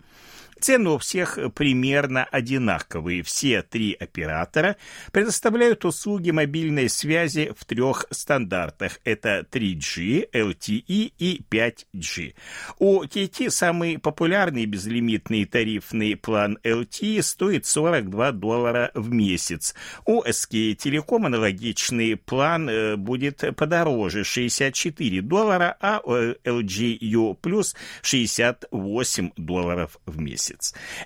Цены 0.59 0.89
у 0.89 0.97
всех 0.97 1.37
примерно 1.53 2.23
одинаковые. 2.23 3.21
Все 3.23 3.61
три 3.61 3.93
оператора 3.93 4.77
предоставляют 5.11 5.85
услуги 5.85 6.31
мобильной 6.31 6.89
связи 6.89 7.53
в 7.57 7.65
трех 7.65 8.05
стандартах. 8.09 8.99
Это 9.03 9.45
3G, 9.51 10.29
LTE 10.31 11.13
и 11.17 11.41
5G. 11.49 12.33
У 12.79 13.03
KT 13.03 13.49
самый 13.51 13.99
популярный 13.99 14.65
безлимитный 14.65 15.45
тарифный 15.45 16.15
план 16.15 16.57
LTE 16.63 17.21
стоит 17.21 17.65
42 17.65 18.31
доллара 18.31 18.91
в 18.93 19.11
месяц. 19.11 19.75
У 20.05 20.23
SK 20.23 20.75
Telecom 20.75 21.25
аналогичный 21.25 22.15
план 22.15 22.69
э, 22.69 22.95
будет 22.95 23.43
подороже 23.55 24.23
64 24.23 25.21
доллара, 25.21 25.77
а 25.79 26.01
у 26.03 26.13
LGU 26.13 27.39
Plus 27.39 27.75
68 28.01 29.31
долларов 29.37 29.97
в 30.05 30.19
месяц. 30.19 30.46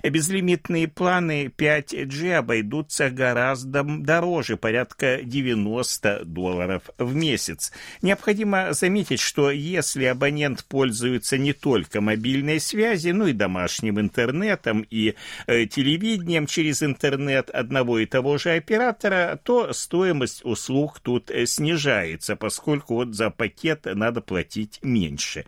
Безлимитные 0.02 0.88
планы 0.88 1.46
5G 1.46 2.34
обойдутся 2.34 3.10
гораздо 3.10 3.82
дороже, 3.82 4.56
порядка 4.56 5.20
90 5.22 6.24
долларов 6.24 6.82
в 6.98 7.14
месяц. 7.14 7.72
Необходимо 8.02 8.72
заметить, 8.72 9.20
что 9.20 9.50
если 9.50 10.04
абонент 10.04 10.64
пользуется 10.64 11.38
не 11.38 11.52
только 11.52 12.00
мобильной 12.00 12.60
связью, 12.60 13.16
ну 13.16 13.26
и 13.26 13.32
домашним 13.32 14.00
интернетом 14.00 14.86
и 14.90 15.14
э, 15.46 15.66
телевидением 15.66 16.46
через 16.46 16.82
интернет 16.82 17.50
одного 17.50 17.98
и 17.98 18.06
того 18.06 18.38
же 18.38 18.50
оператора, 18.50 19.38
то 19.42 19.72
стоимость 19.72 20.44
услуг 20.44 21.00
тут 21.00 21.30
э, 21.30 21.46
снижается, 21.46 22.36
поскольку 22.36 22.94
вот 22.94 23.14
за 23.14 23.30
пакет 23.30 23.86
надо 23.86 24.20
платить 24.20 24.78
меньше. 24.82 25.44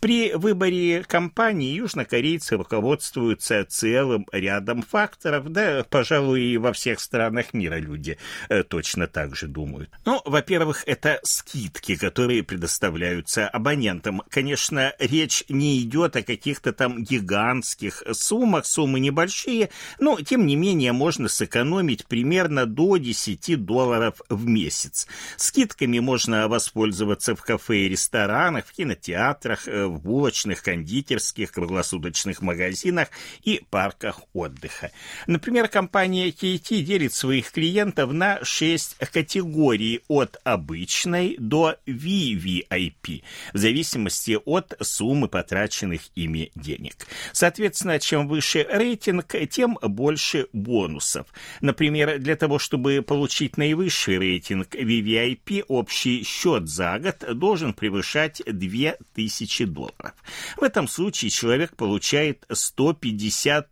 При 0.00 0.32
выборе 0.34 1.04
компании 1.04 1.74
южнокорейцы 1.74 2.56
руководствуются 2.56 3.35
целым 3.36 4.26
рядом 4.32 4.82
факторов, 4.82 5.50
да, 5.50 5.84
пожалуй, 5.88 6.42
и 6.42 6.58
во 6.58 6.72
всех 6.72 7.00
странах 7.00 7.54
мира 7.54 7.76
люди 7.76 8.18
э, 8.48 8.62
точно 8.62 9.06
так 9.06 9.36
же 9.36 9.46
думают. 9.46 9.90
Ну, 10.04 10.20
во-первых, 10.24 10.82
это 10.86 11.20
скидки, 11.22 11.96
которые 11.96 12.42
предоставляются 12.42 13.48
абонентам. 13.48 14.22
Конечно, 14.28 14.94
речь 14.98 15.44
не 15.48 15.80
идет 15.80 16.16
о 16.16 16.22
каких-то 16.22 16.72
там 16.72 17.02
гигантских 17.02 18.02
суммах, 18.12 18.66
суммы 18.66 19.00
небольшие, 19.00 19.70
но, 19.98 20.20
тем 20.20 20.46
не 20.46 20.56
менее, 20.56 20.92
можно 20.92 21.28
сэкономить 21.28 22.06
примерно 22.06 22.66
до 22.66 22.96
10 22.96 23.64
долларов 23.64 24.20
в 24.28 24.46
месяц. 24.46 25.06
Скидками 25.36 25.98
можно 25.98 26.48
воспользоваться 26.48 27.34
в 27.34 27.42
кафе 27.42 27.78
и 27.78 27.88
ресторанах, 27.88 28.66
в 28.66 28.72
кинотеатрах, 28.72 29.68
э, 29.68 29.86
в 29.86 30.00
булочных, 30.00 30.62
кондитерских, 30.62 31.52
круглосуточных 31.52 32.42
магазинах 32.42 33.08
и 33.42 33.62
парках 33.70 34.20
отдыха. 34.32 34.90
Например, 35.26 35.68
компания 35.68 36.28
KT 36.28 36.80
делит 36.82 37.12
своих 37.12 37.52
клиентов 37.52 38.12
на 38.12 38.44
6 38.44 38.96
категорий 39.12 40.02
от 40.08 40.36
обычной 40.44 41.36
до 41.38 41.76
VVIP, 41.86 43.22
в 43.52 43.58
зависимости 43.58 44.38
от 44.44 44.74
суммы 44.80 45.28
потраченных 45.28 46.02
ими 46.14 46.50
денег. 46.54 47.06
Соответственно, 47.32 47.98
чем 47.98 48.28
выше 48.28 48.66
рейтинг, 48.68 49.34
тем 49.50 49.78
больше 49.82 50.48
бонусов. 50.52 51.26
Например, 51.60 52.18
для 52.18 52.36
того, 52.36 52.58
чтобы 52.58 53.02
получить 53.02 53.56
наивысший 53.56 54.18
рейтинг 54.18 54.74
VVIP, 54.74 55.64
общий 55.68 56.24
счет 56.24 56.68
за 56.68 56.98
год 56.98 57.24
должен 57.38 57.72
превышать 57.72 58.42
2000 58.46 59.64
долларов. 59.64 60.14
В 60.56 60.62
этом 60.62 60.88
случае 60.88 61.30
человек 61.30 61.76
получает 61.76 62.44
150 62.50 63.15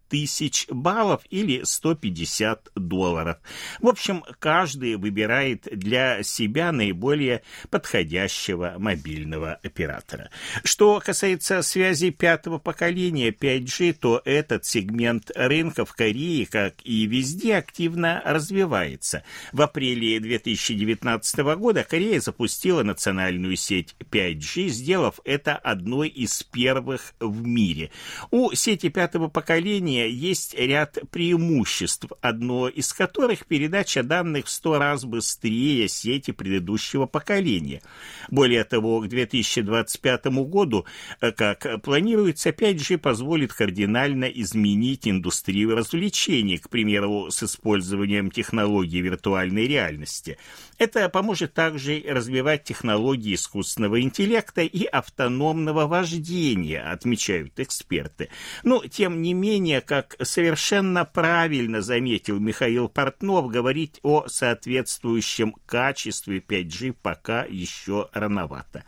тысяч 0.09 0.66
баллов 0.68 1.22
или 1.30 1.62
150 1.64 2.70
долларов. 2.74 3.38
В 3.80 3.88
общем, 3.88 4.24
каждый 4.38 4.96
выбирает 4.96 5.66
для 5.70 6.22
себя 6.22 6.72
наиболее 6.72 7.42
подходящего 7.70 8.74
мобильного 8.78 9.54
оператора. 9.62 10.30
Что 10.62 11.00
касается 11.04 11.62
связи 11.62 12.11
пятого 12.11 12.59
поколения 12.59 13.30
5G, 13.30 13.94
то 13.94 14.22
этот 14.24 14.64
сегмент 14.64 15.30
рынка 15.35 15.85
в 15.85 15.92
Корее, 15.94 16.46
как 16.46 16.74
и 16.85 17.07
везде, 17.07 17.57
активно 17.57 18.22
развивается. 18.24 19.24
В 19.52 19.62
апреле 19.62 20.20
2019 20.20 21.38
года 21.57 21.85
Корея 21.85 22.20
запустила 22.20 22.83
национальную 22.83 23.57
сеть 23.57 23.94
5G, 24.11 24.68
сделав 24.68 25.20
это 25.24 25.57
одной 25.57 26.09
из 26.09 26.42
первых 26.42 27.14
в 27.20 27.44
мире. 27.44 27.90
У 28.30 28.52
сети 28.52 28.88
пятого 28.88 29.28
поколения 29.35 30.09
есть 30.09 30.55
ряд 30.55 30.97
преимуществ, 31.11 32.07
одно 32.23 32.68
из 32.68 32.94
которых 32.94 33.44
передача 33.44 34.03
данных 34.03 34.47
в 34.47 34.51
сто 34.51 34.79
раз 34.79 35.05
быстрее 35.05 35.88
сети 35.88 36.31
предыдущего 36.31 37.07
поколения. 37.07 37.83
Более 38.31 38.64
того, 38.64 39.01
к 39.01 39.09
2025 39.09 40.27
году, 40.44 40.87
э, 41.20 41.33
как 41.33 41.83
планируется, 41.83 42.51
5G 42.51 42.97
позволит 42.97 43.53
кардинально 43.53 44.27
изменить 44.27 45.07
индустрию 45.09 45.75
развлечений, 45.75 46.59
к 46.59 46.70
примеру, 46.70 47.31
с 47.31 47.42
использованием 47.42 48.31
технологий 48.31 49.01
виртуальной 49.01 49.66
реальности. 49.66 50.38
Это 50.78 51.08
поможет 51.08 51.54
также 51.54 52.02
развивать 52.06 52.64
технологии 52.64 53.34
искусственного 53.34 54.00
интеллекта 54.00 54.62
и 54.62 54.84
автономного 54.84 55.87
вождения, 55.87 56.80
отмечают 56.80 57.58
эксперты. 57.60 58.28
Но, 58.62 58.84
тем 58.87 59.22
не 59.22 59.34
менее, 59.34 59.80
как 59.80 60.16
совершенно 60.22 61.04
правильно 61.04 61.80
заметил 61.80 62.40
Михаил 62.40 62.88
Портнов, 62.88 63.48
говорить 63.48 64.00
о 64.02 64.26
соответствующем 64.28 65.54
качестве 65.66 66.38
5G 66.38 66.94
пока 67.00 67.44
еще 67.44 68.08
рановато. 68.12 68.84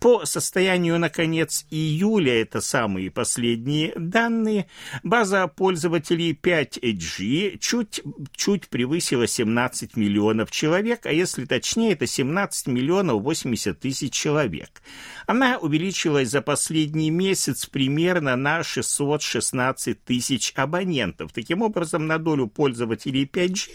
По 0.00 0.24
состоянию 0.24 0.98
на 0.98 1.08
конец 1.08 1.64
июля, 1.70 2.42
это 2.42 2.60
самые 2.60 3.10
последние 3.10 3.92
данные, 3.96 4.66
база 5.02 5.46
пользователей 5.48 6.32
5G 6.32 7.58
чуть, 7.58 8.02
чуть 8.34 8.68
превысила 8.68 9.26
17 9.26 9.96
миллионов 9.96 10.50
человек, 10.50 11.06
а 11.06 11.12
если 11.22 11.44
точнее, 11.44 11.92
это 11.92 12.06
17 12.06 12.66
миллионов 12.66 13.22
80 13.22 13.78
тысяч 13.78 14.12
человек. 14.12 14.82
Она 15.26 15.58
увеличилась 15.58 16.30
за 16.30 16.42
последний 16.42 17.10
месяц 17.10 17.66
примерно 17.66 18.36
на 18.36 18.62
616 18.62 20.04
тысяч 20.04 20.52
абонентов. 20.56 21.32
Таким 21.32 21.62
образом, 21.62 22.06
на 22.06 22.18
долю 22.18 22.48
пользователей 22.48 23.24
5G 23.24 23.70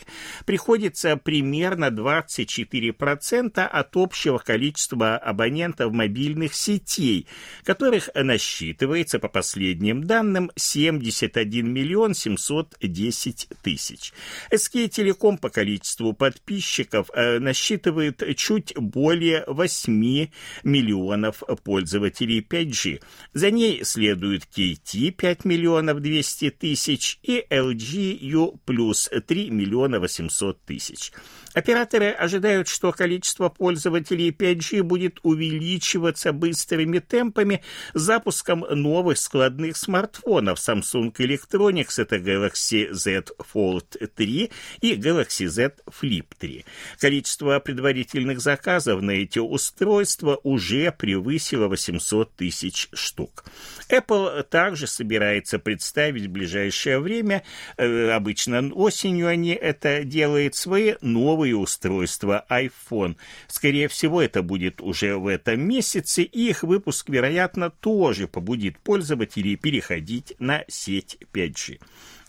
приходится 0.46 1.18
примерно 1.18 1.86
24% 1.86 3.60
от 3.60 3.98
общего 3.98 4.38
количества 4.38 5.18
абонентов 5.18 5.94
мобильных 5.94 6.54
сетей, 6.54 7.28
которых 7.64 8.10
насчитывается, 8.14 9.20
по 9.20 9.30
последним 9.30 10.04
данным, 10.04 10.52
71 10.56 11.72
миллион 11.72 12.14
710 12.14 13.48
тысяч. 13.64 14.14
SK 14.52 14.90
Telecom 14.90 15.38
по 15.38 15.50
количеству 15.50 16.14
подписчиков 16.14 17.10
э, 17.14 17.37
насчитывает 17.40 18.24
чуть 18.38 18.74
более 18.78 19.44
8 19.48 20.28
миллионов 20.64 21.44
пользователей 21.64 22.40
5G. 22.42 23.02
За 23.34 23.52
ней 23.52 23.84
следует 23.84 24.44
KT 24.44 25.12
5 25.12 25.46
миллионов 25.46 26.02
200 26.02 26.52
тысяч 26.52 27.20
и 27.24 27.46
LG 27.50 28.18
U+, 28.22 28.60
3 28.66 29.50
миллиона 29.50 30.00
800 30.00 30.62
тысяч. 30.64 31.12
Операторы 31.58 32.12
ожидают, 32.12 32.68
что 32.68 32.92
количество 32.92 33.50
пользователей 33.50 34.30
5G 34.30 34.84
будет 34.84 35.18
увеличиваться 35.24 36.32
быстрыми 36.32 37.00
темпами 37.00 37.64
с 37.96 38.02
запуском 38.02 38.64
новых 38.70 39.18
складных 39.18 39.76
смартфонов 39.76 40.60
Samsung 40.60 41.12
Electronics, 41.14 42.00
это 42.00 42.18
Galaxy 42.18 42.94
Z 42.94 43.30
Fold 43.40 44.08
3 44.08 44.52
и 44.82 44.94
Galaxy 44.94 45.48
Z 45.48 45.78
Flip 45.88 46.28
3. 46.38 46.64
Количество 47.00 47.60
предварительных 47.60 48.40
заказов 48.40 49.02
на 49.02 49.12
эти 49.12 49.40
устройства 49.40 50.40
уже 50.44 50.92
превысило 50.92 51.68
800 51.68 52.36
тысяч 52.36 52.88
штук. 52.94 53.46
Apple 53.90 54.44
также 54.44 54.86
собирается 54.86 55.58
представить 55.58 56.28
в 56.28 56.30
ближайшее 56.30 57.00
время, 57.00 57.42
э, 57.78 58.12
обычно 58.12 58.72
осенью 58.76 59.28
они 59.28 59.54
это 59.54 60.04
делают, 60.04 60.54
свои 60.54 60.94
новые 61.02 61.47
новые 61.48 61.56
устройства 61.56 62.46
iPhone. 62.50 63.16
Скорее 63.48 63.88
всего, 63.88 64.22
это 64.22 64.42
будет 64.42 64.82
уже 64.82 65.16
в 65.16 65.28
этом 65.28 65.62
месяце, 65.62 66.24
и 66.24 66.50
их 66.50 66.64
выпуск, 66.64 67.10
вероятно, 67.10 67.70
тоже 67.70 68.28
побудит 68.28 68.78
пользователей 68.80 69.56
переходить 69.56 70.34
на 70.40 70.64
сеть 70.68 71.18
5G. 71.34 71.80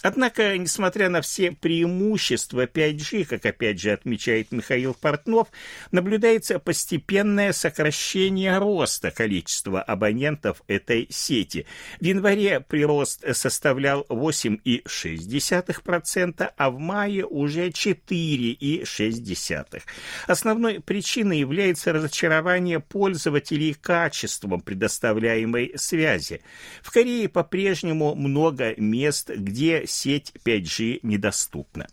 Однако, 0.02 0.56
несмотря 0.56 1.08
на 1.08 1.22
все 1.22 1.50
преимущества 1.50 2.66
5G, 2.66 3.24
как 3.24 3.44
опять 3.46 3.80
же 3.80 3.90
отмечает 3.90 4.52
Михаил 4.52 4.94
Портнов, 4.94 5.48
наблюдается 5.90 6.60
постепенное 6.60 7.52
сокращение 7.52 8.56
роста 8.58 9.10
количества 9.10 9.82
абонентов 9.82 10.62
этой 10.68 11.08
сети. 11.10 11.66
В 12.00 12.04
январе 12.04 12.60
прирост 12.60 13.24
составлял 13.34 14.06
8,6%, 14.08 16.52
а 16.56 16.70
в 16.70 16.78
мае 16.78 17.26
уже 17.26 17.70
4,6%. 17.70 19.82
Основной 20.28 20.78
причиной 20.80 21.40
является 21.40 21.92
разочарование 21.92 22.78
пользователей 22.78 23.74
качеством 23.74 24.60
предоставляемой 24.60 25.72
связи. 25.76 26.40
В 26.82 26.92
Корее 26.92 27.28
по-прежнему 27.28 28.14
много 28.14 28.74
мест, 28.76 29.30
где 29.30 29.87
сеть 29.88 30.32
5G 30.44 31.00
недоступна. 31.02 31.86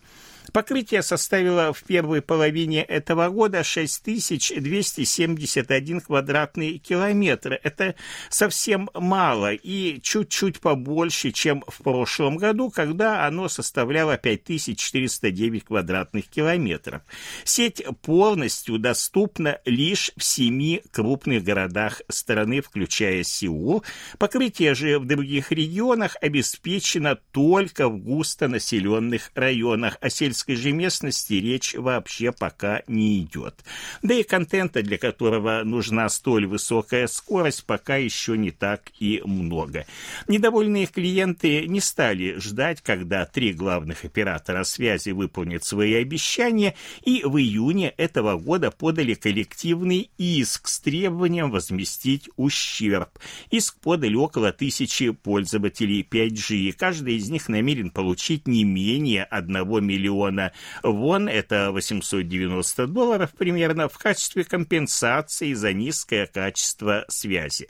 Покрытие 0.55 1.03
составило 1.03 1.73
в 1.73 1.83
первой 1.83 2.21
половине 2.21 2.81
этого 2.81 3.27
года 3.27 3.61
6271 3.61 5.99
квадратный 5.99 6.77
километр. 6.77 7.59
Это 7.61 7.95
совсем 8.29 8.89
мало 8.93 9.51
и 9.51 9.99
чуть-чуть 10.01 10.61
побольше, 10.61 11.31
чем 11.31 11.61
в 11.67 11.83
прошлом 11.83 12.37
году, 12.37 12.69
когда 12.69 13.27
оно 13.27 13.49
составляло 13.49 14.15
5409 14.15 15.65
квадратных 15.65 16.27
километров. 16.27 17.01
Сеть 17.43 17.83
полностью 18.01 18.79
доступна 18.79 19.59
лишь 19.65 20.13
в 20.15 20.23
семи 20.23 20.81
крупных 20.93 21.43
городах 21.43 22.01
страны, 22.07 22.61
включая 22.61 23.23
Сеул. 23.23 23.83
Покрытие 24.17 24.73
же 24.73 24.99
в 24.99 25.05
других 25.05 25.51
регионах 25.51 26.15
обеспечено 26.21 27.19
только 27.33 27.89
в 27.89 27.97
густонаселенных 27.97 29.31
районах, 29.35 29.97
а 29.99 30.09
сельское 30.09 30.44
сельской 30.45 30.55
же 30.55 30.71
местности 30.71 31.33
речь 31.33 31.75
вообще 31.75 32.31
пока 32.31 32.83
не 32.87 33.21
идет. 33.21 33.63
Да 34.01 34.13
и 34.13 34.23
контента, 34.23 34.81
для 34.81 34.97
которого 34.97 35.63
нужна 35.63 36.09
столь 36.09 36.45
высокая 36.45 37.07
скорость, 37.07 37.65
пока 37.65 37.95
еще 37.97 38.37
не 38.37 38.51
так 38.51 38.91
и 38.99 39.21
много. 39.25 39.85
Недовольные 40.27 40.85
клиенты 40.85 41.67
не 41.67 41.79
стали 41.79 42.37
ждать, 42.39 42.81
когда 42.81 43.25
три 43.25 43.53
главных 43.53 44.05
оператора 44.05 44.63
связи 44.63 45.09
выполнят 45.11 45.63
свои 45.63 45.95
обещания, 45.95 46.75
и 47.03 47.21
в 47.23 47.37
июне 47.37 47.89
этого 47.97 48.37
года 48.37 48.71
подали 48.71 49.13
коллективный 49.13 50.09
иск 50.17 50.67
с 50.67 50.79
требованием 50.79 51.51
возместить 51.51 52.29
ущерб. 52.35 53.09
Иск 53.51 53.79
подали 53.79 54.15
около 54.15 54.51
тысячи 54.51 55.11
пользователей 55.11 56.05
5G, 56.09 56.73
каждый 56.73 57.15
из 57.15 57.29
них 57.29 57.49
намерен 57.49 57.89
получить 57.89 58.47
не 58.47 58.63
менее 58.63 59.23
1 59.23 59.85
миллиона 59.85 60.34
миллиона 60.35 60.51
вон, 60.83 61.27
это 61.27 61.71
890 61.71 62.87
долларов 62.87 63.31
примерно, 63.37 63.87
в 63.87 63.97
качестве 63.97 64.43
компенсации 64.43 65.53
за 65.53 65.73
низкое 65.73 66.27
качество 66.27 67.05
связи. 67.07 67.67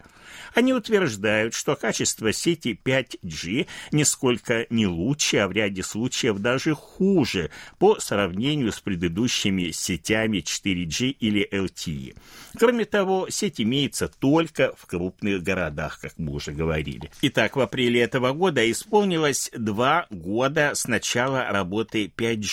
Они 0.53 0.73
утверждают, 0.73 1.53
что 1.53 1.75
качество 1.75 2.31
сети 2.33 2.79
5G 2.83 3.67
нисколько 3.91 4.65
не 4.69 4.87
лучше, 4.87 5.37
а 5.37 5.47
в 5.47 5.51
ряде 5.51 5.83
случаев 5.83 6.39
даже 6.39 6.73
хуже 6.73 7.51
по 7.77 7.99
сравнению 7.99 8.71
с 8.71 8.79
предыдущими 8.79 9.71
сетями 9.71 10.39
4G 10.39 11.09
или 11.19 11.47
LTE. 11.51 12.17
Кроме 12.57 12.85
того, 12.85 13.27
сеть 13.29 13.61
имеется 13.61 14.07
только 14.07 14.73
в 14.77 14.85
крупных 14.85 15.43
городах, 15.43 15.99
как 16.01 16.13
мы 16.17 16.33
уже 16.33 16.51
говорили. 16.51 17.11
Итак, 17.21 17.55
в 17.55 17.59
апреле 17.59 18.01
этого 18.01 18.33
года 18.33 18.69
исполнилось 18.69 19.51
два 19.55 20.07
года 20.09 20.71
с 20.73 20.87
начала 20.87 21.45
работы 21.49 22.11
5G. 22.15 22.44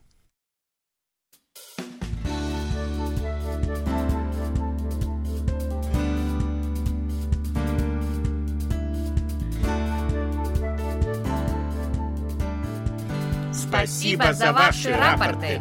Спасибо 13.53 14.33
за 14.33 14.53
ваши 14.53 14.91
рапорты. 14.91 15.61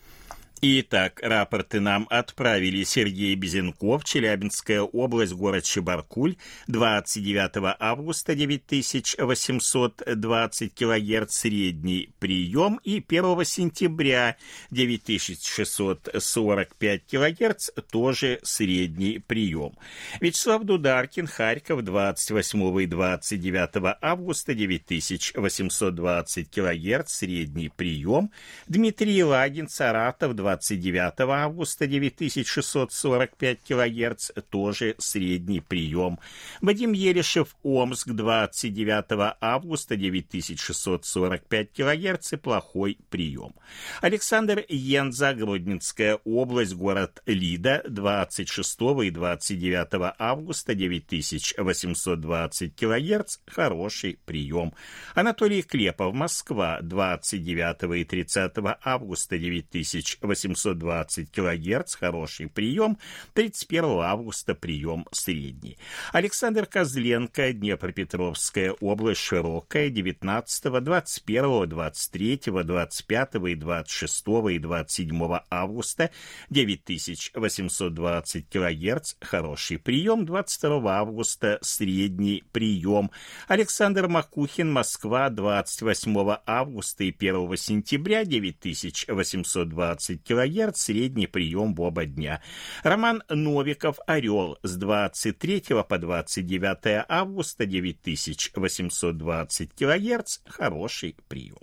Итак, 0.63 1.19
рапорты 1.23 1.79
нам 1.79 2.05
отправили 2.11 2.83
Сергей 2.83 3.33
Безенков, 3.33 4.03
Челябинская 4.03 4.81
область, 4.81 5.33
город 5.33 5.63
Чебаркуль, 5.63 6.35
29 6.67 7.75
августа 7.79 8.35
9820 8.35 10.75
кГц 10.75 11.35
средний 11.35 12.11
прием 12.19 12.79
и 12.83 12.97
1 12.97 13.43
сентября 13.43 14.37
9645 14.69 17.07
кГц 17.07 17.71
тоже 17.89 18.39
средний 18.43 19.17
прием. 19.17 19.75
Вячеслав 20.19 20.63
Дударкин, 20.63 21.25
Харьков, 21.25 21.83
28 21.83 22.81
и 22.83 22.85
29 22.85 23.97
августа 23.99 24.53
9820 24.53 26.51
кГц 26.51 27.11
средний 27.11 27.69
прием. 27.69 28.29
Дмитрий 28.67 29.23
Лагин, 29.23 29.67
Саратов, 29.67 30.35
20 30.35 30.50
29 30.51 31.13
августа 31.19 31.87
9645 31.87 33.59
кГц, 33.63 34.31
тоже 34.49 34.95
средний 34.97 35.61
прием. 35.61 36.19
Вадим 36.61 36.91
Ерешев, 36.91 37.55
Омск, 37.63 38.09
29 38.09 39.37
августа 39.39 39.95
9645 39.95 41.71
кГц, 41.71 42.33
плохой 42.41 42.97
прием. 43.09 43.55
Александр 44.01 44.65
Янза, 44.67 45.33
Гродненская 45.33 46.19
область, 46.25 46.73
город 46.73 47.21
Лида, 47.25 47.83
26 47.87 48.81
и 49.03 49.11
29 49.11 50.15
августа 50.19 50.75
9820 50.75 52.75
кГц, 52.75 53.37
хороший 53.47 54.19
прием. 54.25 54.73
Анатолий 55.15 55.61
Клепов, 55.61 56.13
Москва, 56.13 56.79
29 56.81 58.01
и 58.01 58.03
30 58.03 58.51
августа 58.83 59.37
9820 59.37 60.40
820 60.45 61.31
кГц, 61.31 61.95
хороший 61.95 62.47
прием, 62.47 62.97
31 63.33 64.01
августа 64.01 64.55
прием 64.55 65.05
средний. 65.11 65.77
Александр 66.11 66.65
Козленко, 66.65 67.53
Днепропетровская 67.53 68.71
область, 68.79 69.21
широкая, 69.21 69.89
19, 69.89 70.83
21, 70.83 71.69
23, 71.69 72.41
25 72.63 73.35
и 73.35 73.55
26 73.55 74.27
и 74.49 74.59
27 74.59 75.39
августа, 75.49 76.11
9820 76.49 78.49
кГц, 78.49 79.13
хороший 79.21 79.77
прием, 79.77 80.25
22 80.25 80.99
августа 80.99 81.59
средний 81.61 82.43
прием. 82.51 83.11
Александр 83.47 84.07
Макухин, 84.07 84.71
Москва, 84.71 85.29
28 85.29 86.37
августа 86.45 87.03
и 87.03 87.15
1 87.17 87.57
сентября, 87.57 88.25
9820 88.25 90.23
кГц, 90.23 90.30
средний 90.77 91.27
прием 91.27 91.75
в 91.75 91.81
оба 91.81 92.05
дня. 92.05 92.41
Роман 92.83 93.23
Новиков, 93.29 93.97
Орел, 94.07 94.57
с 94.63 94.77
23 94.77 95.63
по 95.87 95.97
29 95.97 97.05
августа, 97.07 97.65
9820 97.65 99.73
кГц, 99.73 100.39
хороший 100.45 101.15
прием. 101.27 101.57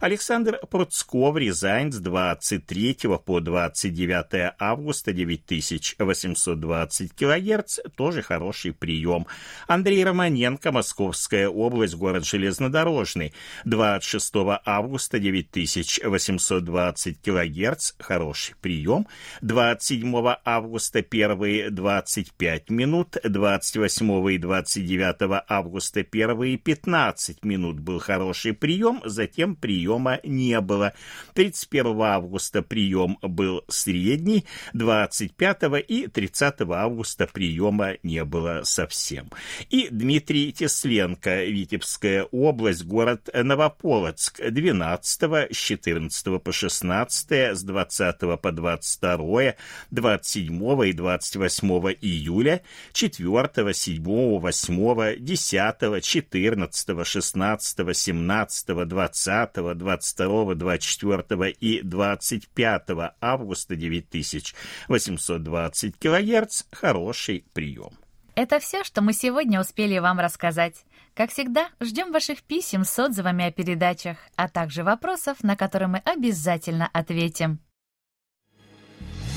Александр 0.00 0.58
Пруцков, 0.70 1.36
Рязань, 1.36 1.92
с 1.92 1.98
23 1.98 2.98
по 3.24 3.40
29 3.40 4.54
августа, 4.58 5.12
9820 5.12 7.12
кГц, 7.12 7.78
тоже 7.96 8.22
хороший 8.22 8.72
прием. 8.72 9.26
Андрей 9.66 10.04
Романенко, 10.04 10.70
Московская 10.72 11.48
область, 11.48 11.94
город 11.94 12.26
Железнодорожный, 12.26 13.32
26 13.64 14.32
августа, 14.64 15.18
9820 15.18 17.20
кГц, 17.22 17.92
хороший 17.98 18.54
прием. 18.60 19.06
27 19.42 20.34
августа, 20.44 21.02
первые 21.02 21.70
25 21.70 22.70
минут, 22.70 23.16
28 23.22 24.30
и 24.30 24.38
29 24.38 25.44
августа, 25.48 26.02
первые 26.02 26.58
15 26.58 27.44
минут 27.44 27.80
был 27.80 27.98
хороший 27.98 28.52
прием, 28.52 29.00
затем 29.04 29.53
приема 29.54 30.20
не 30.22 30.60
было. 30.60 30.92
31 31.34 32.00
августа 32.00 32.62
прием 32.62 33.18
был 33.22 33.64
средний, 33.68 34.44
25 34.72 35.84
и 35.86 36.06
30 36.06 36.60
августа 36.70 37.28
приема 37.32 37.96
не 38.02 38.24
было 38.24 38.62
совсем. 38.64 39.30
И 39.70 39.88
Дмитрий 39.90 40.52
Тесленко, 40.52 41.44
Витебская 41.44 42.24
область, 42.24 42.84
город 42.84 43.28
Новополоцк, 43.32 44.40
12 44.50 45.22
с 45.22 45.56
14 45.56 46.42
по 46.42 46.52
16, 46.52 47.32
с 47.56 47.62
20 47.62 48.40
по 48.40 48.52
22, 48.52 49.54
27 49.90 50.88
и 50.88 50.92
28 50.92 51.68
июля, 52.00 52.62
4, 52.92 53.74
7, 53.74 54.04
8, 54.04 55.16
10, 55.18 56.04
14, 56.04 57.06
16, 57.06 57.96
17, 57.96 58.88
20, 58.88 59.43
22, 59.46 60.54
24 60.54 61.50
и 61.50 61.82
25 61.82 62.82
августа 63.20 63.76
9820 63.76 65.98
кГц– 65.98 66.62
хороший 66.72 67.44
прием. 67.52 67.92
Это 68.34 68.58
все, 68.58 68.82
что 68.82 69.00
мы 69.00 69.12
сегодня 69.12 69.60
успели 69.60 69.98
вам 69.98 70.18
рассказать. 70.18 70.84
Как 71.14 71.30
всегда, 71.30 71.68
ждем 71.80 72.10
ваших 72.10 72.42
писем 72.42 72.84
с 72.84 72.98
отзывами 72.98 73.44
о 73.44 73.52
передачах, 73.52 74.18
а 74.34 74.48
также 74.48 74.82
вопросов, 74.82 75.44
на 75.44 75.56
которые 75.56 75.88
мы 75.88 75.98
обязательно 75.98 76.88
ответим. 76.92 77.60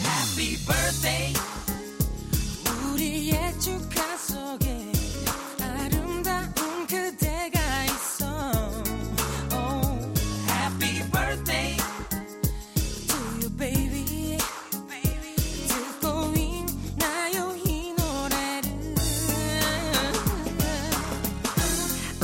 Happy 0.03 0.57
birthday. 0.67 1.46